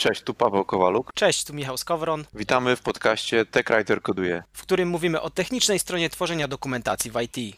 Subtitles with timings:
[0.00, 1.10] Cześć, tu Paweł Kowaluk.
[1.14, 2.24] Cześć, tu Michał Skowron.
[2.34, 7.56] Witamy w podcaście TechWriter Koduje, w którym mówimy o technicznej stronie tworzenia dokumentacji w IT.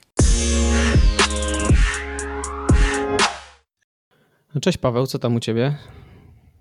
[4.54, 5.76] No cześć Paweł, co tam u Ciebie?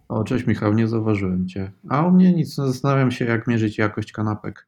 [0.09, 1.71] O, cześć Michał, nie zauważyłem Cię.
[1.89, 4.68] A u mnie nic, no zastanawiam się jak mierzyć jakość kanapek.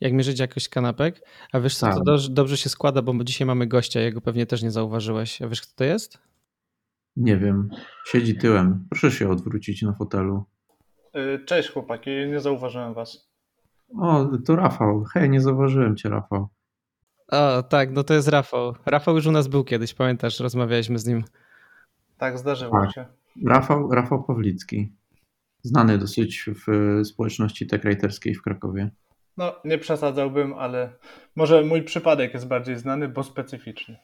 [0.00, 1.20] Jak mierzyć jakość kanapek?
[1.52, 2.04] A wiesz co, to Tak.
[2.04, 5.42] dobrze, dobrze się składa, bo dzisiaj mamy gościa, jego pewnie też nie zauważyłeś.
[5.42, 6.27] A wiesz kto to jest?
[7.16, 7.68] Nie wiem,
[8.06, 8.86] siedzi tyłem.
[8.90, 10.44] Proszę się odwrócić na fotelu.
[11.16, 13.28] Y, Cześć chłopaki, nie zauważyłem was.
[14.00, 15.04] O, to Rafał.
[15.04, 16.48] Hej, nie zauważyłem Cię, Rafał.
[17.28, 18.74] O, tak, no to jest Rafał.
[18.86, 21.24] Rafał już u nas był kiedyś, pamiętasz, rozmawialiśmy z nim.
[22.18, 22.92] Tak, zdarzyło Tak.
[22.92, 23.06] się.
[23.46, 24.92] Rafał, Rafał Pawlicki.
[25.62, 26.68] Znany dosyć w
[27.00, 28.90] e, społeczności techwriterskiej w Krakowie.
[29.36, 30.92] No, nie przesadzałbym, ale
[31.36, 33.96] może mój przypadek jest bardziej znany, bo specyficzny.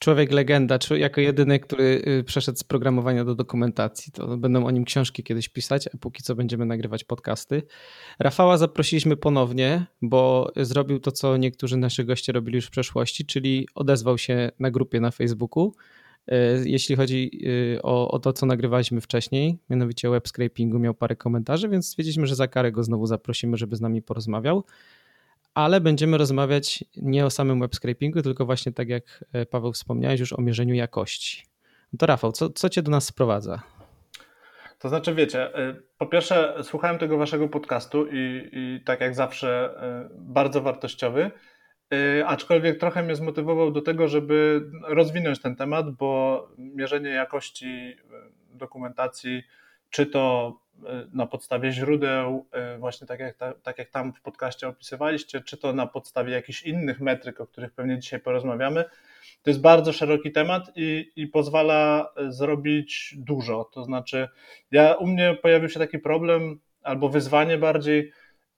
[0.00, 4.12] Człowiek legenda, jako jedyny, który y, przeszedł z programowania do dokumentacji.
[4.12, 7.62] To będą o nim książki kiedyś pisać, a póki co będziemy nagrywać podcasty.
[8.18, 13.68] Rafała zaprosiliśmy ponownie, bo zrobił to, co niektórzy nasi goście robili już w przeszłości, czyli
[13.74, 15.72] odezwał się na grupie na Facebooku.
[16.28, 17.30] Y, Jeśli chodzi
[17.76, 21.88] y, o, o to, co nagrywaliśmy wcześniej, mianowicie o web scrapingu, miał parę komentarzy, więc
[21.88, 24.64] stwierdziliśmy, że za karę go znowu zaprosimy, żeby z nami porozmawiał
[25.54, 30.20] ale będziemy rozmawiać nie o samym web scrapingu, tylko właśnie tak jak e, Paweł wspomniałeś
[30.20, 31.44] już o mierzeniu jakości.
[31.98, 33.62] To Rafał, co, co cię do nas sprowadza?
[34.78, 39.74] To znaczy, wiecie, y, po pierwsze, słuchałem tego waszego podcastu i, i tak jak zawsze,
[40.06, 41.30] y, bardzo wartościowy,
[42.26, 47.96] aczkolwiek trochę mnie zmotywował do tego, żeby rozwinąć ten temat, bo mierzenie jakości
[48.50, 49.42] dokumentacji,
[49.90, 50.52] czy to
[51.12, 55.56] na podstawie źródeł, y, właśnie tak jak, ta, tak jak tam w podcaście opisywaliście, czy
[55.56, 58.84] to na podstawie jakichś innych metryk, o których pewnie dzisiaj porozmawiamy,
[59.42, 63.64] to jest bardzo szeroki temat i, i pozwala y, zrobić dużo.
[63.64, 64.28] To znaczy,
[64.70, 68.12] ja u mnie pojawił się taki problem, albo wyzwanie bardziej.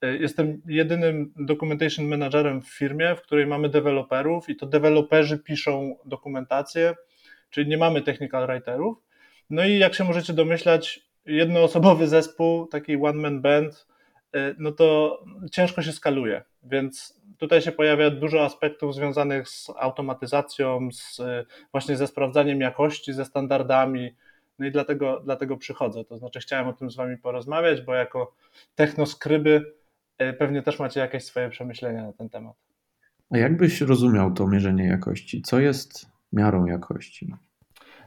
[0.05, 5.97] Y, Jestem jedynym documentation managerem w firmie, w której mamy deweloperów i to deweloperzy piszą
[6.05, 6.95] dokumentację,
[7.51, 8.99] czyli nie mamy technical writerów.
[9.51, 13.87] No i jak się możecie domyślać, jednoosobowy zespół, taki one-man band,
[14.37, 15.19] y, no to
[15.53, 21.97] ciężko się skaluje, więc tutaj się pojawia dużo aspektów związanych z automatyzacją, z, y, właśnie
[21.97, 24.15] ze sprawdzaniem jakości, ze standardami,
[24.59, 26.05] no i dlatego, dlatego przychodzę.
[26.05, 28.35] To znaczy, chciałem o tym z Wami porozmawiać, bo jako
[28.75, 29.75] technoskryby
[30.23, 32.57] y, pewnie też macie jakieś swoje przemyślenia na ten temat.
[33.31, 35.43] A jak byś rozumiał to mierzenie jakości?
[35.43, 37.35] Co jest miarą jakości?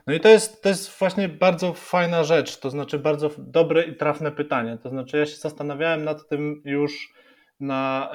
[0.07, 3.95] No i to jest, to jest właśnie bardzo fajna rzecz, to znaczy bardzo dobre i
[3.95, 4.77] trafne pytanie.
[4.83, 7.13] To znaczy, ja się zastanawiałem nad tym już
[7.59, 8.11] na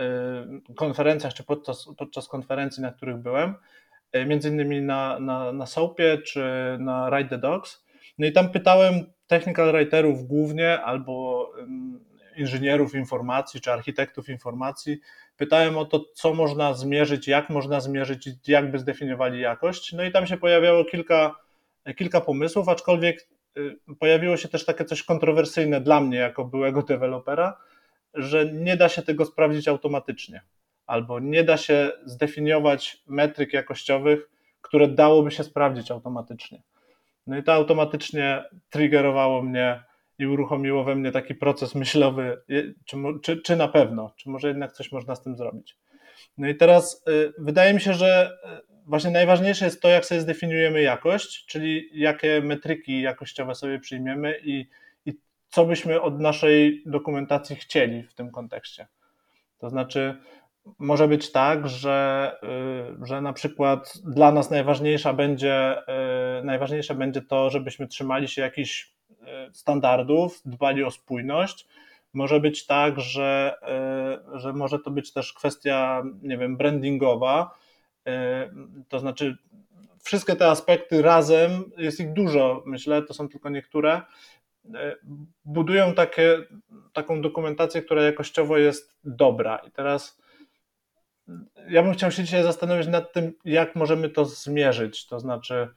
[0.71, 3.55] y, konferencjach, czy podczas, podczas konferencji, na których byłem,
[4.17, 6.43] y, między innymi na, na, na Soapie, czy
[6.81, 7.85] na Ride the Dogs.
[8.19, 8.95] No i tam pytałem
[9.27, 12.05] technical writerów głównie, albo ym,
[12.37, 15.01] inżynierów informacji, czy architektów informacji,
[15.37, 19.93] pytałem o to, co można zmierzyć, jak można zmierzyć, jak by zdefiniowali jakość.
[19.93, 21.42] No i tam się pojawiało kilka,
[21.97, 23.29] kilka pomysłów, aczkolwiek
[23.59, 27.57] y, pojawiło się też takie coś kontrowersyjne dla mnie, jako byłego dewelopera,
[28.15, 30.43] że nie da się tego sprawdzić automatycznie,
[30.87, 36.63] albo nie da się zdefiniować metryk jakościowych, które dałoby się sprawdzić automatycznie.
[37.27, 39.83] No i to automatycznie triggerowało mnie
[40.19, 42.43] i uruchomiło we mnie taki proces myślowy,
[42.85, 45.79] czy, czy, czy na pewno, czy może jednak coś można z tym zrobić.
[46.39, 50.21] No i teraz y, wydaje mi się, że y, właśnie najważniejsze jest to, jak sobie
[50.21, 54.67] zdefiniujemy jakość, czyli jakie metryki jakościowe sobie przyjmiemy i,
[55.07, 58.87] i co byśmy od naszej dokumentacji chcieli w tym kontekście.
[59.59, 60.17] To znaczy,
[60.79, 62.33] może być tak, że,
[63.03, 65.77] y, że na przykład dla nas najważniejsza będzie,
[66.45, 68.93] najważniejsze będzie to, żebyśmy trzymali się jakichś
[69.53, 71.69] standardów, dbali o spójność.
[72.13, 73.55] Może być tak, że,
[74.35, 77.59] y, że może to być też kwestia, nie wiem, brandingowa.
[78.09, 78.13] Y,
[78.89, 79.37] To znaczy,
[80.05, 84.03] wszystkie te aspekty razem, jest ich dużo, myślę, to są tylko niektóre,
[84.65, 84.71] y,
[85.45, 86.39] budują takie,
[86.93, 89.57] taką dokumentację, która jakościowo jest dobra.
[89.57, 90.23] I teraz
[91.69, 95.07] ja bym chciał się dzisiaj zastanowić nad tym, jak możemy to zmierzyć.
[95.07, 95.69] To znaczy,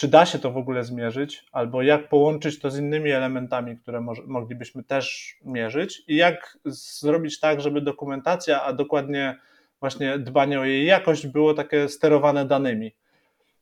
[0.00, 4.00] czy da się to w ogóle zmierzyć, albo jak połączyć to z innymi elementami, które
[4.26, 9.38] moglibyśmy też mierzyć, i jak zrobić tak, żeby dokumentacja, a dokładnie
[9.80, 12.92] właśnie dbanie o jej jakość było takie sterowane danymi.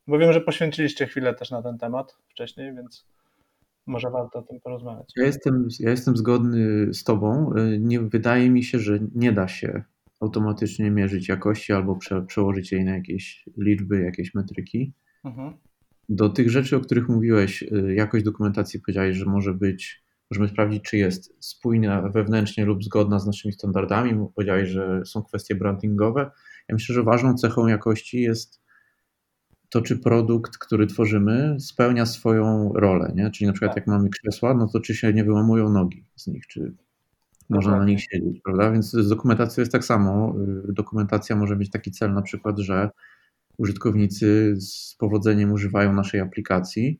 [0.07, 3.05] Bo wiem, że poświęciliście chwilę też na ten temat wcześniej, więc
[3.85, 5.13] może warto o tym porozmawiać.
[5.17, 7.53] Ja jestem, ja jestem zgodny z Tobą.
[7.79, 9.83] Nie wydaje mi się, że nie da się
[10.19, 14.93] automatycznie mierzyć jakości albo prze, przełożyć jej na jakieś liczby, jakieś metryki.
[15.23, 15.53] Mhm.
[16.09, 20.83] Do tych rzeczy, o których mówiłeś, y, jakość dokumentacji powiedziałeś, że może być możemy sprawdzić,
[20.83, 24.27] czy jest spójna wewnętrznie lub zgodna z naszymi standardami.
[24.35, 26.31] Powiedziałeś, że są kwestie brandingowe.
[26.69, 28.61] Ja myślę, że ważną cechą jakości jest
[29.69, 33.11] to, czy produkt, który tworzymy, spełnia swoją rolę.
[33.15, 33.31] Nie?
[33.31, 33.77] Czyli na przykład, Tak.
[33.77, 36.73] jak mamy krzesła, no to czy się nie wyłamują nogi z nich, czy
[37.49, 38.71] można na nich siedzieć, prawda?
[38.71, 40.35] Więc z dokumentacją jest tak samo.
[40.69, 42.89] Y, Dokumentacja może mieć taki cel, na przykład, że
[43.59, 46.99] użytkownicy z powodzeniem używają naszej aplikacji.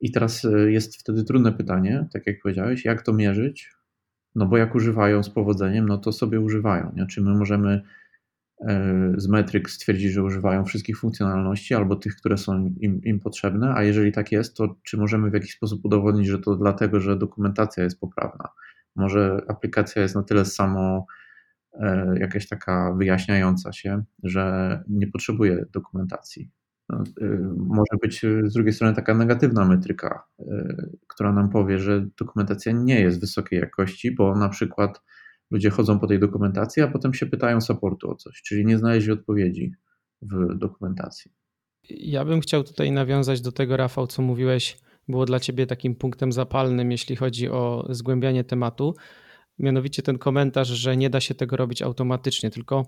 [0.00, 3.70] I teraz y, jest wtedy trudne pytanie, tak jak powiedziałeś, jak to mierzyć?
[4.34, 6.92] No bo jak używają z powodzeniem, no to sobie używają.
[6.96, 7.06] Nie?
[7.06, 7.82] Czy my możemy
[8.68, 13.74] e, z metryk stwierdzić, że używają wszystkich funkcjonalności albo tych, które są im, im potrzebne,
[13.74, 17.16] a jeżeli tak jest, to czy możemy w jakiś sposób udowodnić, że to dlatego, że
[17.16, 18.48] dokumentacja jest poprawna?
[18.96, 21.16] Może aplikacja jest na tyle samo e,
[22.20, 26.50] jakaś taka wyjaśniająca się, że nie potrzebuje dokumentacji.
[26.92, 30.24] Y, może być y, z drugiej strony taka negatywna metryka,
[31.06, 35.02] która nam powie, że dokumentacja nie jest wysokiej jakości, bo na przykład
[35.50, 39.12] ludzie chodzą po tej dokumentacji, a potem się pytają supportu o coś, czyli nie znaleźli
[39.12, 39.72] odpowiedzi
[40.22, 41.32] w dokumentacji.
[41.90, 44.78] Ja bym chciał tutaj nawiązać do tego, Rafał, co mówiłeś,
[45.08, 48.94] było dla ciebie takim punktem zapalnym, jeśli chodzi o zgłębianie tematu.
[49.58, 52.86] Mianowicie ten komentarz, że nie da się tego robić automatycznie, tylko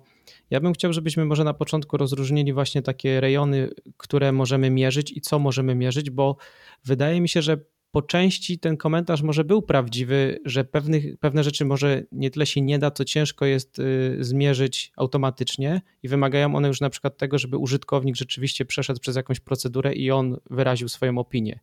[0.51, 5.21] ja bym chciał, żebyśmy może na początku rozróżnili właśnie takie rejony, które możemy mierzyć i
[5.21, 6.37] co możemy mierzyć, bo
[6.85, 7.59] wydaje mi się, że
[7.91, 12.61] po części ten komentarz może był prawdziwy, że pewnych, pewne rzeczy może nie tyle się
[12.61, 17.39] nie da, co ciężko jest y, zmierzyć automatycznie i wymagają one już na przykład tego,
[17.39, 21.61] żeby użytkownik rzeczywiście przeszedł przez jakąś procedurę i on wyraził swoją opinię.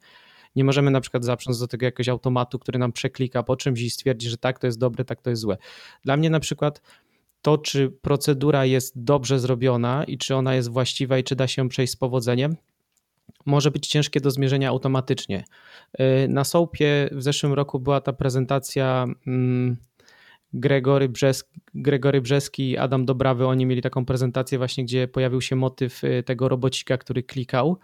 [0.55, 3.89] Nie możemy na przykład zaprząc do tego jakiegoś automatu, który nam przeklika po czymś i
[3.89, 5.57] stwierdzi, że tak to jest dobre, tak to jest złe.
[6.03, 6.81] Dla mnie na przykład
[7.41, 11.69] to, czy procedura jest dobrze zrobiona i czy ona jest właściwa i czy da się
[11.69, 12.55] przejść z powodzeniem,
[13.45, 15.43] może być ciężkie do zmierzenia automatycznie.
[16.27, 19.77] Na Soapie w zeszłym roku była ta prezentacja mm,
[20.53, 25.55] Gregory, Brzeski, Gregory Brzeski i Adam Dobrawy, oni mieli taką prezentację właśnie, gdzie pojawił się
[25.55, 27.77] motyw y, tego robocika, który klikał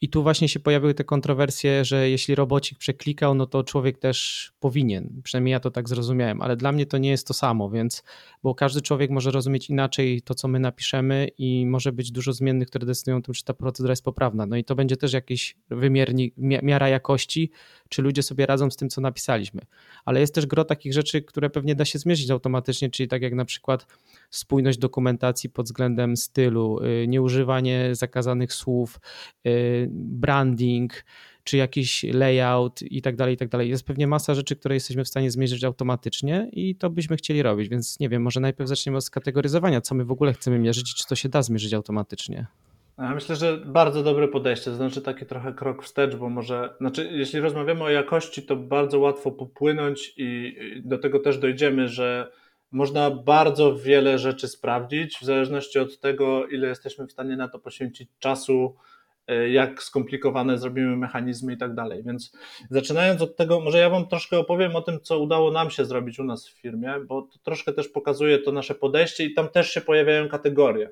[0.00, 4.50] i tu właśnie się pojawiły te kontrowersje, że jeśli robocik przeklikał, no to człowiek też
[4.60, 5.20] powinien.
[5.24, 8.02] Przynajmniej ja to tak zrozumiałem, ale dla mnie to nie jest to samo, więc
[8.42, 12.68] bo każdy człowiek może rozumieć inaczej to, co my napiszemy i może być dużo zmiennych,
[12.68, 14.46] które decydują o tym, czy ta procedura jest poprawna.
[14.46, 17.50] No i to będzie też jakiś wymiernik, miara jakości,
[17.92, 19.60] czy ludzie sobie radzą z tym, co napisaliśmy.
[20.04, 23.34] Ale jest też gro takich rzeczy, które pewnie da się zmierzyć automatycznie, czyli tak jak
[23.34, 23.86] na przykład
[24.30, 29.00] spójność dokumentacji pod względem stylu, nieużywanie zakazanych słów,
[29.90, 31.04] branding,
[31.44, 33.70] czy jakiś layout i tak dalej, i tak dalej.
[33.70, 37.68] Jest pewnie masa rzeczy, które jesteśmy w stanie zmierzyć automatycznie i to byśmy chcieli robić,
[37.68, 41.06] więc nie wiem, może najpierw zaczniemy od skategoryzowania, co my w ogóle chcemy mierzyć czy
[41.06, 42.46] to się da zmierzyć automatycznie.
[42.98, 47.40] Myślę, że bardzo dobre podejście, to znaczy taki trochę krok wstecz, bo może, znaczy jeśli
[47.40, 52.32] rozmawiamy o jakości, to bardzo łatwo popłynąć i do tego też dojdziemy, że
[52.70, 57.58] można bardzo wiele rzeczy sprawdzić, w zależności od tego, ile jesteśmy w stanie na to
[57.58, 58.76] poświęcić czasu,
[59.50, 62.02] jak skomplikowane zrobimy mechanizmy i tak dalej.
[62.06, 62.32] Więc
[62.70, 66.18] zaczynając od tego, może ja Wam troszkę opowiem o tym, co udało nam się zrobić
[66.18, 69.70] u nas w firmie, bo to troszkę też pokazuje to nasze podejście i tam też
[69.70, 70.90] się pojawiają kategorie.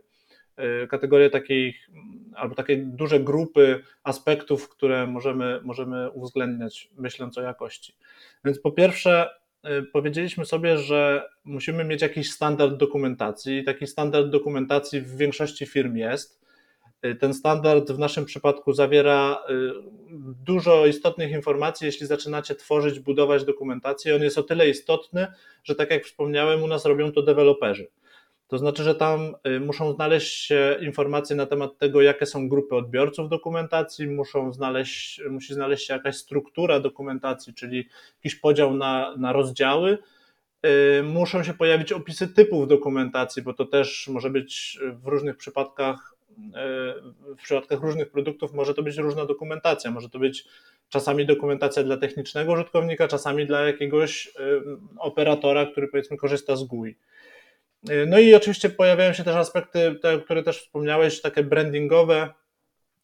[0.89, 1.91] Kategorie takich,
[2.35, 7.95] albo takie duże grupy aspektów, które możemy, możemy uwzględniać, myśląc o jakości.
[8.45, 9.31] Więc po pierwsze,
[9.93, 13.65] powiedzieliśmy sobie, że musimy mieć jakiś standard dokumentacji.
[13.65, 16.41] Taki standard dokumentacji w większości firm jest.
[17.21, 19.43] Ten standard w naszym przypadku zawiera
[20.47, 24.17] dużo istotnych informacji, jeśli zaczynacie tworzyć, budować dokumentację.
[24.17, 25.27] On jest o tyle istotny,
[25.65, 27.87] że tak jak wspomniałem, u nas robią to deweloperzy.
[28.51, 33.29] To znaczy, że tam muszą znaleźć się informacje na temat tego, jakie są grupy odbiorców
[33.29, 39.99] dokumentacji, muszą znaleźć, musi znaleźć się jakaś struktura dokumentacji, czyli jakiś podział na, na rozdziały.
[41.03, 46.15] Muszą się pojawić opisy typów dokumentacji, bo to też może być w różnych przypadkach
[47.39, 49.91] w przypadkach różnych produktów może to być różna dokumentacja.
[49.91, 50.45] Może to być
[50.89, 54.33] czasami dokumentacja dla technicznego użytkownika, czasami dla jakiegoś
[54.99, 56.97] operatora, który powiedzmy korzysta z GUI.
[58.07, 62.29] No i oczywiście pojawiają się też aspekty, te, które też wspomniałeś, takie brandingowe,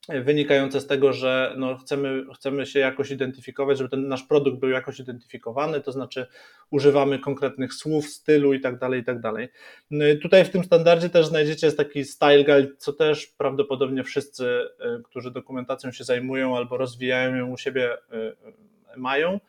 [0.08, 4.70] wynikające z tego, że no chcemy, chcemy się jakoś identyfikować, żeby ten nasz produkt był
[4.70, 6.26] jakoś identyfikowany, to znaczy
[6.70, 9.48] używamy konkretnych słów, stylu i tak dalej, i tak dalej.
[10.22, 14.68] Tutaj w tym standardzie też znajdziecie taki style guide, co też prawdopodobnie wszyscy,
[15.04, 17.96] którzy dokumentacją się zajmują albo rozwijają ją u siebie
[18.96, 19.40] mają.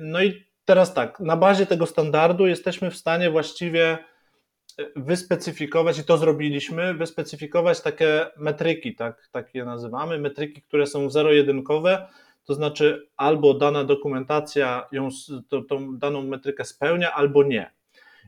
[0.00, 3.98] No i teraz tak, na bazie tego standardu jesteśmy w stanie właściwie
[4.96, 12.08] wyspecyfikować, i to zrobiliśmy, wyspecyfikować takie metryki, tak, tak je nazywamy, metryki, które są zero-jedynkowe,
[12.44, 15.08] to znaczy albo dana dokumentacja ją,
[15.48, 17.70] to, tą daną metrykę spełnia, albo nie.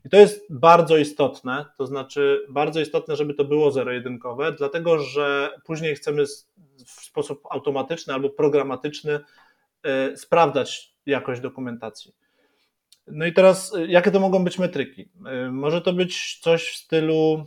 [0.04, 5.50] I to jest bardzo istotne, to znaczy bardzo istotne, żeby to było zero-jedynkowe, dlatego że
[5.64, 6.24] później chcemy
[6.86, 9.20] w sposób automatyczny albo programatyczny
[10.12, 12.23] y, sprawdzać jakość dokumentacji.
[13.06, 15.08] No i teraz, y, jakie to mogą być metryki?
[15.46, 17.44] Y, może to być coś w stylu,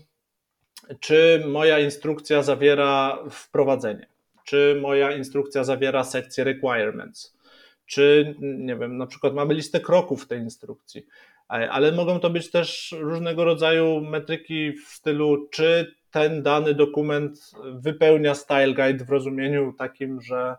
[0.99, 4.07] czy moja instrukcja zawiera wprowadzenie,
[4.45, 7.37] czy moja instrukcja zawiera sekcję requirements,
[7.85, 11.05] czy nie wiem, na przykład mamy listę kroków w tej instrukcji,
[11.47, 18.35] ale mogą to być też różnego rodzaju metryki w stylu, czy ten dany dokument wypełnia
[18.35, 20.55] style guide w rozumieniu takim, że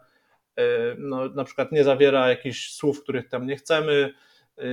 [0.58, 0.62] y,
[0.98, 4.14] no, na przykład nie zawiera jakichś słów, których tam nie chcemy,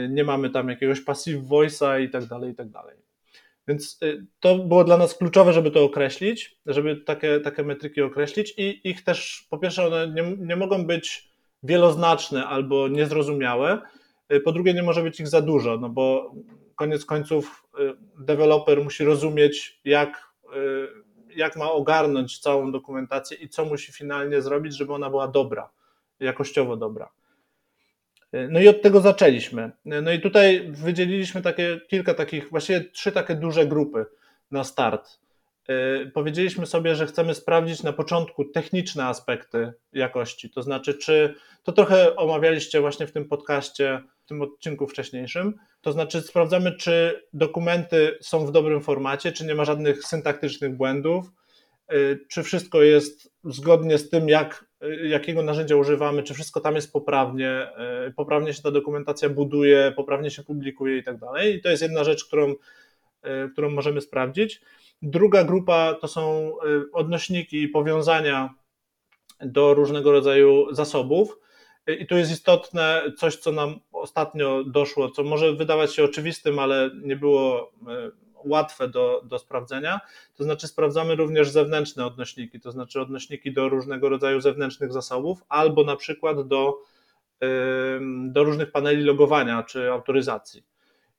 [0.09, 3.05] nie mamy tam jakiegoś passive voice'a i tak dalej, i tak dalej.
[3.67, 8.53] Więc y, to było dla nas kluczowe, żeby to określić, żeby takie, takie metryki określić
[8.57, 11.29] i ich też, po pierwsze, one nie, nie mogą być
[11.63, 13.81] wieloznaczne albo niezrozumiałe,
[14.33, 16.31] y, po drugie, nie może być ich za dużo, no bo
[16.75, 20.35] koniec końców y, deweloper musi rozumieć, jak,
[21.35, 25.69] jak ma ogarnąć całą dokumentację i co musi finalnie zrobić, żeby ona była dobra,
[26.19, 27.09] jakościowo dobra.
[28.49, 29.71] No i od tego zaczęliśmy.
[29.85, 34.05] No i tutaj wydzieliliśmy takie kilka takich, właściwie trzy takie duże grupy
[34.51, 35.19] na start.
[35.69, 41.71] Y, powiedzieliśmy sobie, że chcemy sprawdzić na początku techniczne aspekty jakości, to znaczy, czy to
[41.71, 48.17] trochę omawialiście właśnie w tym podcaście, w tym odcinku wcześniejszym, to znaczy sprawdzamy, czy dokumenty
[48.21, 51.25] są w dobrym formacie, czy nie ma żadnych syntaktycznych błędów,
[51.93, 54.64] y, czy wszystko jest zgodnie z tym, jak
[55.03, 57.67] jakiego narzędzia używamy, czy wszystko tam jest poprawnie,
[58.07, 61.55] y, poprawnie się ta dokumentacja buduje, poprawnie się publikuje i tak dalej.
[61.55, 64.61] I to jest jedna rzecz, którą, y, którą możemy sprawdzić.
[65.01, 66.53] Druga grupa to są
[66.93, 68.53] odnośniki i powiązania
[69.39, 71.39] do różnego rodzaju zasobów.
[71.99, 76.89] I tu jest istotne coś, co nam ostatnio doszło, co może wydawać się oczywistym, ale
[77.03, 77.71] nie było
[78.45, 79.99] łatwe do, do sprawdzenia.
[80.35, 85.83] To znaczy sprawdzamy również zewnętrzne odnośniki, to znaczy odnośniki do różnego rodzaju zewnętrznych zasobów albo
[85.83, 86.77] na przykład do,
[88.27, 90.63] do różnych paneli logowania czy autoryzacji.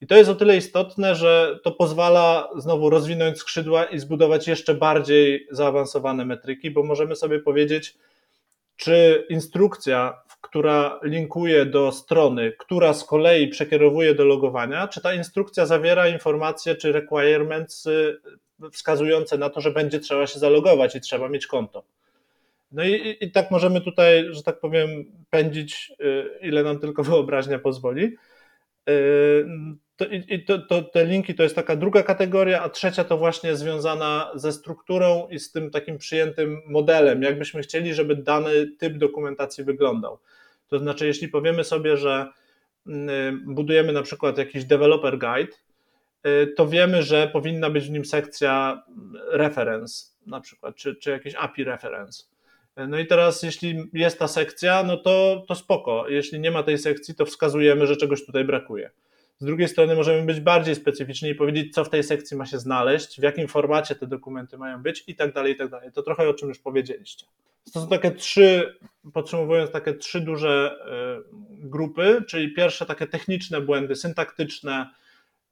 [0.01, 4.75] I to jest o tyle istotne, że to pozwala znowu rozwinąć skrzydła i zbudować jeszcze
[4.75, 7.99] bardziej zaawansowane metryki, bo możemy sobie powiedzieć,
[8.77, 15.67] czy instrukcja, która linkuje do strony, która z kolei przekierowuje do logowania, czy ta instrukcja
[15.67, 18.21] zawiera informacje czy requirements y,
[18.73, 21.85] wskazujące na to, że będzie trzeba się zalogować i trzeba mieć konto.
[22.73, 24.89] No i, i tak możemy tutaj, że tak powiem,
[25.31, 28.17] pędzić, y, ile nam tylko wyobraźnia pozwoli.
[28.89, 29.47] Y,
[29.97, 33.57] to, I to, to, te linki to jest taka druga kategoria, a trzecia to właśnie
[33.57, 39.65] związana ze strukturą i z tym takim przyjętym modelem, jakbyśmy chcieli, żeby dany typ dokumentacji
[39.65, 40.19] wyglądał.
[40.69, 42.27] To znaczy, jeśli powiemy sobie, że
[42.87, 45.53] mm, budujemy na przykład jakiś developer guide,
[46.27, 48.83] y, to wiemy, że powinna być w nim sekcja
[49.31, 52.25] reference na przykład, czy, czy jakiś API reference.
[52.89, 56.09] No i teraz, jeśli jest ta sekcja, no to, to spoko.
[56.09, 58.91] Jeśli nie ma tej sekcji, to wskazujemy, że czegoś tutaj brakuje.
[59.39, 62.59] Z drugiej strony możemy być bardziej specyficzni i powiedzieć, co w tej sekcji ma się
[62.59, 65.93] znaleźć, w jakim formacie te dokumenty mają być i tak dalej, i tak dalej.
[65.93, 67.27] To trochę o czym już powiedzieliście.
[67.73, 68.79] To są takie trzy,
[69.13, 70.79] podsumowując, takie trzy duże
[71.63, 74.91] y, grupy, czyli pierwsze takie techniczne błędy, syntaktyczne,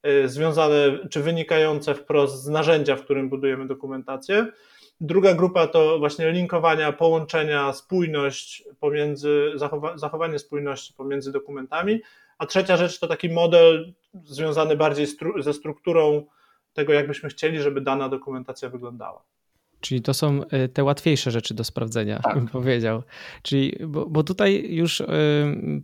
[0.06, 4.46] y, związane czy wynikające wprost z narzędzia, w którym budujemy dokumentację.
[5.00, 12.00] Druga grupa to właśnie linkowania, połączenia, spójność pomiędzy, zachowa, zachowanie spójności pomiędzy dokumentami.
[12.38, 13.92] A trzecia rzecz to taki model
[14.24, 16.26] związany bardziej stru ze strukturą
[16.72, 19.24] tego, jakbyśmy chcieli, żeby dana dokumentacja wyglądała.
[19.84, 22.34] Czyli to są e, te łatwiejsze rzeczy do sprawdzenia, tak.
[22.34, 23.02] bym powiedział.
[23.42, 25.06] Czyli, bo, bo tutaj już e,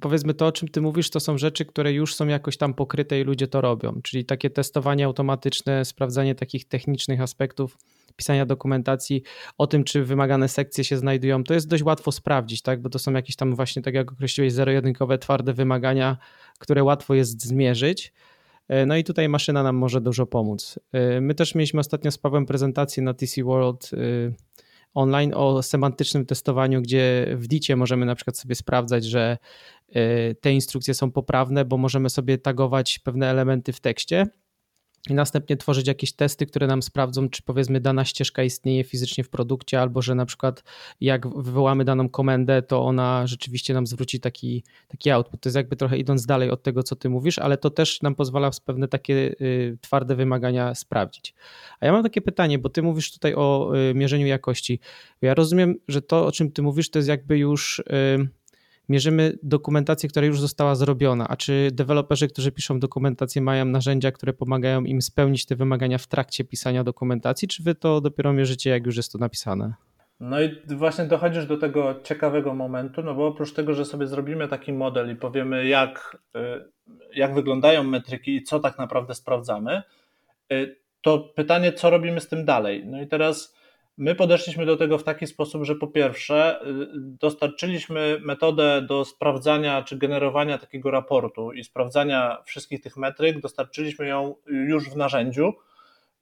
[0.00, 3.20] powiedzmy to, o czym ty mówisz, to są rzeczy, które już są jakoś tam pokryte
[3.20, 4.00] i ludzie to robią.
[4.02, 7.78] Czyli takie testowanie automatyczne, sprawdzanie takich technicznych aspektów
[8.16, 9.22] pisania dokumentacji,
[9.58, 12.82] o tym, czy wymagane sekcje się znajdują, to jest dość łatwo sprawdzić, tak?
[12.82, 16.16] bo to są jakieś tam właśnie, tak jak określiłeś, zero-jedynkowe, twarde wymagania,
[16.58, 18.12] które łatwo jest zmierzyć.
[18.70, 20.78] E, no i tutaj maszyna nam może dużo pomóc.
[20.92, 23.96] E, my też mieliśmy ostatnio z Pawłem prezentację na TC World e,
[24.94, 29.38] online o semantycznym testowaniu, gdzie w DICie możemy na przykład sobie sprawdzać, że
[30.40, 34.26] te instrukcje są poprawne, bo możemy sobie tagować pewne elementy w tekście
[35.08, 39.28] i następnie tworzyć jakieś testy, które nam sprawdzą, czy powiedzmy dana ścieżka istnieje fizycznie w
[39.28, 40.64] produkcie, albo że na przykład
[41.00, 45.40] jak wywołamy daną komendę, to ona rzeczywiście nam zwróci taki, taki output.
[45.40, 48.14] To jest jakby trochę idąc dalej od tego, co ty mówisz, ale to też nam
[48.14, 51.34] pozwala pewne takie y, twarde wymagania sprawdzić.
[51.80, 54.80] A ja mam takie pytanie, bo ty mówisz tutaj o y, mierzeniu jakości.
[55.22, 57.78] Ja rozumiem, że to, o czym ty mówisz, to jest jakby już.
[57.78, 58.39] Y,
[58.90, 61.28] mierzymy dokumentację, która już została zrobiona.
[61.28, 66.06] A czy deweloperzy, którzy piszą dokumentację, mają narzędzia, które pomagają im spełnić te wymagania w
[66.06, 69.74] trakcie pisania dokumentacji, czy wy to dopiero mierzycie, jak już jest to napisane?
[70.20, 74.48] No i właśnie dochodzisz do tego ciekawego momentu, no bo oprócz tego, że sobie zrobimy
[74.48, 76.40] taki model i powiemy, jak, y,
[77.14, 79.82] jak wyglądają metryki i co tak naprawdę sprawdzamy,
[80.52, 82.86] y, to pytanie, co robimy z tym dalej?
[82.86, 83.54] No i teraz
[84.00, 89.82] my podeszliśmy do tego w taki sposób, że po pierwsze, y, dostarczyliśmy metodę do sprawdzania
[89.82, 95.52] czy generowania takiego raportu i sprawdzania wszystkich tych metryk, dostarczyliśmy ją już w narzędziu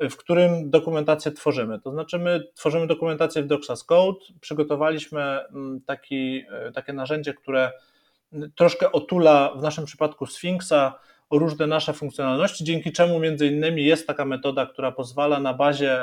[0.00, 1.80] w którym dokumentację tworzymy.
[1.80, 7.72] To znaczy, my tworzymy dokumentację w Docsas Code, przygotowaliśmy mm, taki, e, takie narzędzie, które
[8.54, 10.98] troszkę otula w naszym przypadku Sphinxa
[11.30, 16.02] różne nasze funkcjonalności, dzięki czemu między innymi jest taka metoda, która pozwala na bazie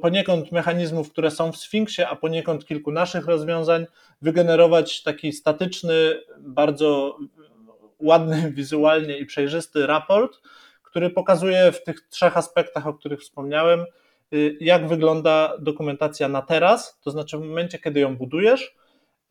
[0.00, 3.86] poniekąd mechanizmów, które są w Sphinxie, a poniekąd kilku naszych rozwiązań,
[4.22, 5.94] wygenerować taki statyczny,
[6.38, 7.18] bardzo
[7.98, 10.40] ładny wizualnie i przejrzysty raport,
[10.82, 13.84] który pokazuje w tych trzech aspektach, o których wspomniałem,
[14.32, 18.74] y, jak wygląda dokumentacja na teraz, to znaczy w momencie, kiedy ją budujesz.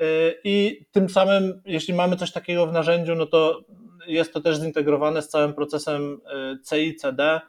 [0.02, 3.62] Y, I tym samym, jeśli mamy coś takiego w narzędziu, no to
[4.08, 7.42] jest to też zintegrowane z całym procesem y, CI/CD,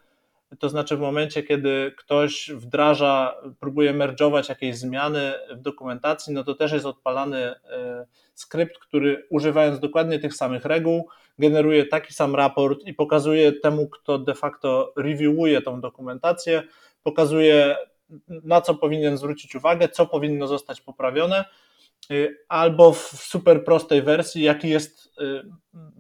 [0.59, 6.55] to znaczy w momencie, kiedy ktoś wdraża, próbuje merge'ować jakieś zmiany w dokumentacji, no to
[6.55, 7.55] też jest odpalany
[8.35, 14.19] skrypt, który używając dokładnie tych samych reguł, generuje taki sam raport i pokazuje temu, kto
[14.19, 16.63] de facto reviewuje tą dokumentację,
[17.03, 17.77] pokazuje
[18.29, 21.45] na co powinien zwrócić uwagę, co powinno zostać poprawione,
[22.49, 25.43] albo w super prostej wersji, jaki jest y,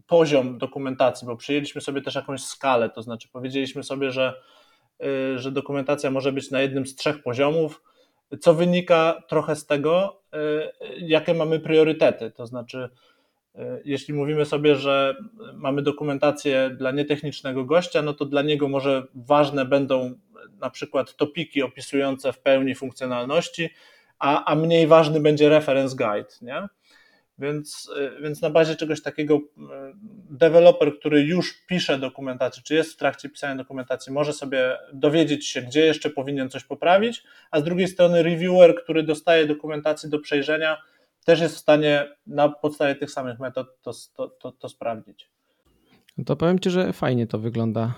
[0.06, 4.34] poziom dokumentacji, bo przyjęliśmy sobie też jakąś skalę, to znaczy powiedzieliśmy sobie, że,
[5.04, 7.82] y, że dokumentacja może być na jednym z trzech poziomów,
[8.40, 10.22] co wynika trochę z tego,
[10.98, 12.88] jakie mamy priorytety, to znaczy
[13.84, 15.16] jeśli mówimy sobie, że
[15.54, 20.14] mamy dokumentację dla nietechnicznego gościa, no to dla niego może ważne będą
[20.60, 23.70] na przykład topiki opisujące w pełni funkcjonalności,
[24.22, 26.68] a, a mniej ważny będzie reference guide, nie?
[27.38, 29.40] Więc, e, więc na bazie czegoś takiego e,
[30.30, 35.62] deweloper, który już pisze dokumentację, czy jest w trakcie pisania dokumentacji, może sobie dowiedzieć się,
[35.62, 40.76] gdzie jeszcze powinien coś poprawić, a z drugiej strony reviewer, który dostaje dokumentację do przejrzenia,
[41.24, 45.30] też jest w stanie na podstawie tych samych metod to, to, to, to sprawdzić.
[46.26, 47.94] To powiem Ci, że fajnie to wygląda.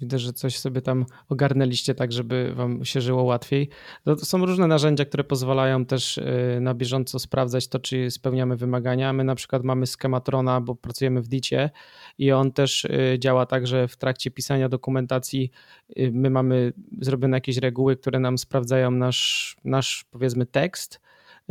[0.00, 3.68] Widzę, że coś sobie tam ogarnęliście tak, żeby Wam się żyło łatwiej.
[4.04, 9.12] To, są różne narzędzia, które pozwalają też y, na bieżąco sprawdzać to, czy spełniamy wymagania.
[9.12, 11.70] My na przykład mamy schematrona, bo pracujemy w Dicie
[12.18, 15.50] i on też y, działa tak, że w trakcie pisania dokumentacji
[15.98, 21.03] y, my mamy zrobione jakieś reguły, które nam sprawdzają nasz, nasz powiedzmy tekst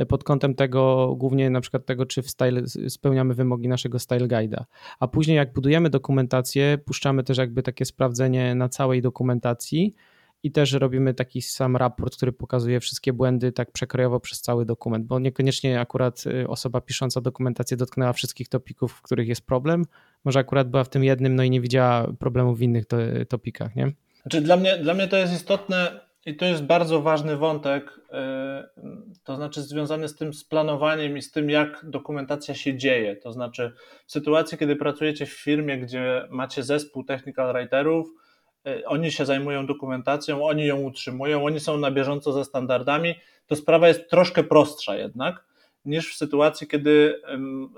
[0.08, 4.64] pod kątem tego, głównie na przykład tego, czy w style, spełniamy wymogi naszego style guide'a.
[5.00, 9.96] A później jak budujemy dokumentację, puszczamy też jakby takie sprawdzenie na całej dokumentacji
[10.44, 15.06] i też robimy taki sam raport, który pokazuje wszystkie błędy tak przekrojowo przez cały dokument,
[15.06, 19.86] bo niekoniecznie akurat y, osoba pisząca dokumentację dotknęła wszystkich topików, w których jest problem,
[20.26, 22.86] może akurat była w tym jednym, no i nie widziała problemów w innych
[23.30, 23.92] topikach, nie?
[24.22, 29.20] Znaczy dla mnie, dla mnie to jest istotne i to jest bardzo ważny wątek, y,
[29.24, 33.16] to znaczy związany z tym z planowaniem i z tym, jak dokumentacja się dzieje.
[33.16, 33.72] To znaczy,
[34.06, 38.08] w sytuacji, kiedy pracujecie w firmie, gdzie macie zespół technical writerów,
[38.68, 43.16] y, oni się zajmują dokumentacją, oni ją utrzymują, oni są na bieżąco ze standardami,
[43.48, 45.46] to sprawa jest troszkę prostsza jednak
[45.86, 47.22] niż w sytuacji, kiedy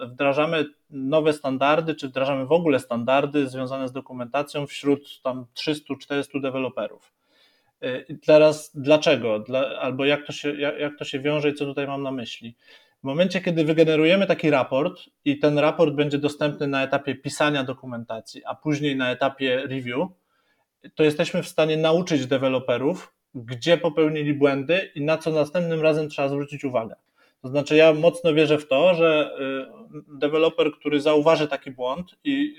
[0.08, 7.15] wdrażamy nowe standardy, czy wdrażamy w ogóle standardy związane z dokumentacją wśród tam 300-400 deweloperów.
[7.86, 9.40] Y, I teraz dlaczego?
[9.40, 12.12] Dla, albo jak to, się, jak, jak to się wiąże i co tutaj mam na
[12.12, 12.56] myśli?
[13.00, 18.42] W momencie, kiedy wygenerujemy taki raport i ten raport będzie dostępny na etapie pisania dokumentacji,
[18.46, 20.08] a później na etapie review,
[20.96, 26.30] to jesteśmy w stanie nauczyć deweloperów, gdzie popełnili błędy i na co następnym razem trzeba
[26.30, 26.96] zwrócić uwagę.
[27.42, 29.38] To znaczy, ja mocno wierzę w to, że
[29.96, 32.56] y, deweloper, który zauważy taki błąd i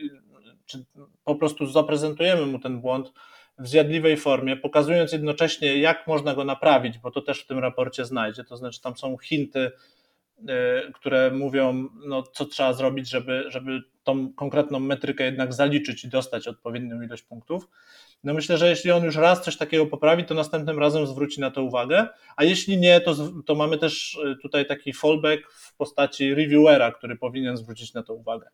[0.66, 0.84] czy
[1.24, 3.12] po prostu zaprezentujemy mu ten błąd
[3.58, 8.04] w zjadliwej formie, pokazując jednocześnie, jak można go naprawić, bo to też w tym raporcie
[8.04, 8.44] znajdzie.
[8.44, 9.70] To znaczy, tam są hinty,
[10.40, 10.44] y,
[10.92, 16.48] które mówią, no, co trzeba zrobić, żeby, żeby tą konkretną metrykę jednak zaliczyć i dostać
[16.48, 17.68] odpowiednią ilość punktów.
[18.24, 21.50] No myślę, że jeśli on już raz coś takiego poprawi, to następnym razem zwróci na
[21.50, 23.14] to uwagę, a jeśli nie, to,
[23.46, 28.14] to mamy też y, tutaj taki fallback w postaci reviewera, który powinien zwrócić na to
[28.14, 28.46] uwagę.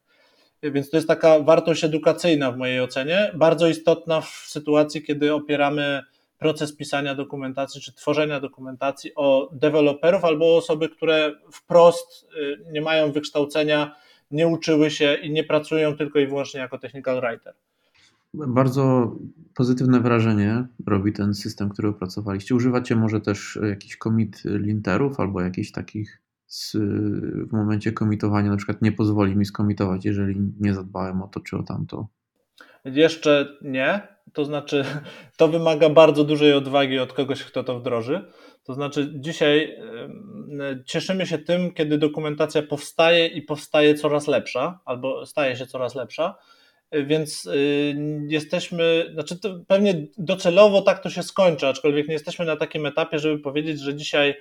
[0.62, 6.02] Więc to jest taka wartość edukacyjna w mojej ocenie, bardzo istotna w sytuacji, kiedy opieramy
[6.38, 12.28] proces pisania dokumentacji czy tworzenia dokumentacji o deweloperów albo osoby, które wprost
[12.72, 13.94] nie mają wykształcenia,
[14.30, 17.54] nie uczyły się i nie pracują tylko i wyłącznie jako technical writer.
[18.34, 19.16] Bardzo
[19.54, 22.54] pozytywne wrażenie robi ten system, który opracowaliście.
[22.54, 26.21] Używacie może też jakichś commit linterów albo jakichś takich
[26.54, 26.76] z,
[27.48, 31.56] w momencie komitowania na przykład nie pozwoli mi skomitować, jeżeli nie zadbałem o to czy
[31.56, 32.06] o tamto.
[32.84, 34.84] Jeszcze nie, to znaczy
[35.38, 38.24] to wymaga bardzo dużej odwagi od kogoś, kto to wdroży.
[38.64, 39.76] To znaczy dzisiaj
[40.86, 46.34] cieszymy się tym, kiedy dokumentacja powstaje i powstaje coraz lepsza, albo staje się coraz lepsza,
[46.92, 47.96] więc y,
[48.28, 53.38] jesteśmy, znaczy pewnie docelowo tak to się skończy, aczkolwiek nie jesteśmy na takim etapie, żeby
[53.38, 54.34] powiedzieć, że dzisiaj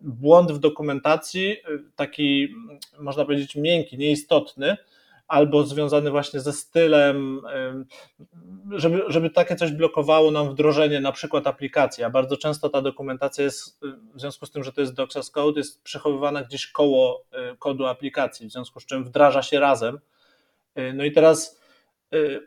[0.00, 1.58] błąd w dokumentacji, y,
[1.96, 2.54] taki
[2.98, 4.76] można powiedzieć miękki, nieistotny,
[5.28, 7.40] albo związany właśnie ze stylem,
[8.70, 13.44] żeby, żeby takie coś blokowało nam wdrożenie na przykład aplikacji, a bardzo często ta dokumentacja
[13.44, 13.80] jest,
[14.14, 17.24] w związku z tym, że to jest Doxas Code, jest przechowywana gdzieś koło
[17.58, 19.98] kodu aplikacji, w związku z czym wdraża się razem.
[20.94, 21.59] No i teraz Y,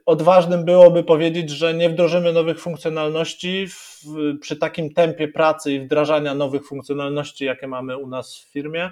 [0.06, 4.06] odważnym byłoby powiedzieć, że nie wdrożymy nowych funkcjonalności w,
[4.42, 8.92] przy takim tempie pracy i wdrażania nowych funkcjonalności, jakie mamy u nas w firmie,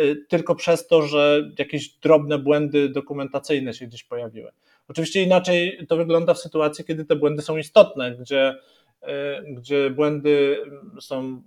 [0.00, 4.52] y, tylko przez to, że jakieś drobne błędy dokumentacyjne się gdzieś pojawiły.
[4.88, 8.54] Oczywiście inaczej to wygląda w sytuacji, kiedy te błędy są istotne, gdzie,
[9.02, 9.06] y,
[9.48, 10.58] gdzie błędy
[11.00, 11.42] są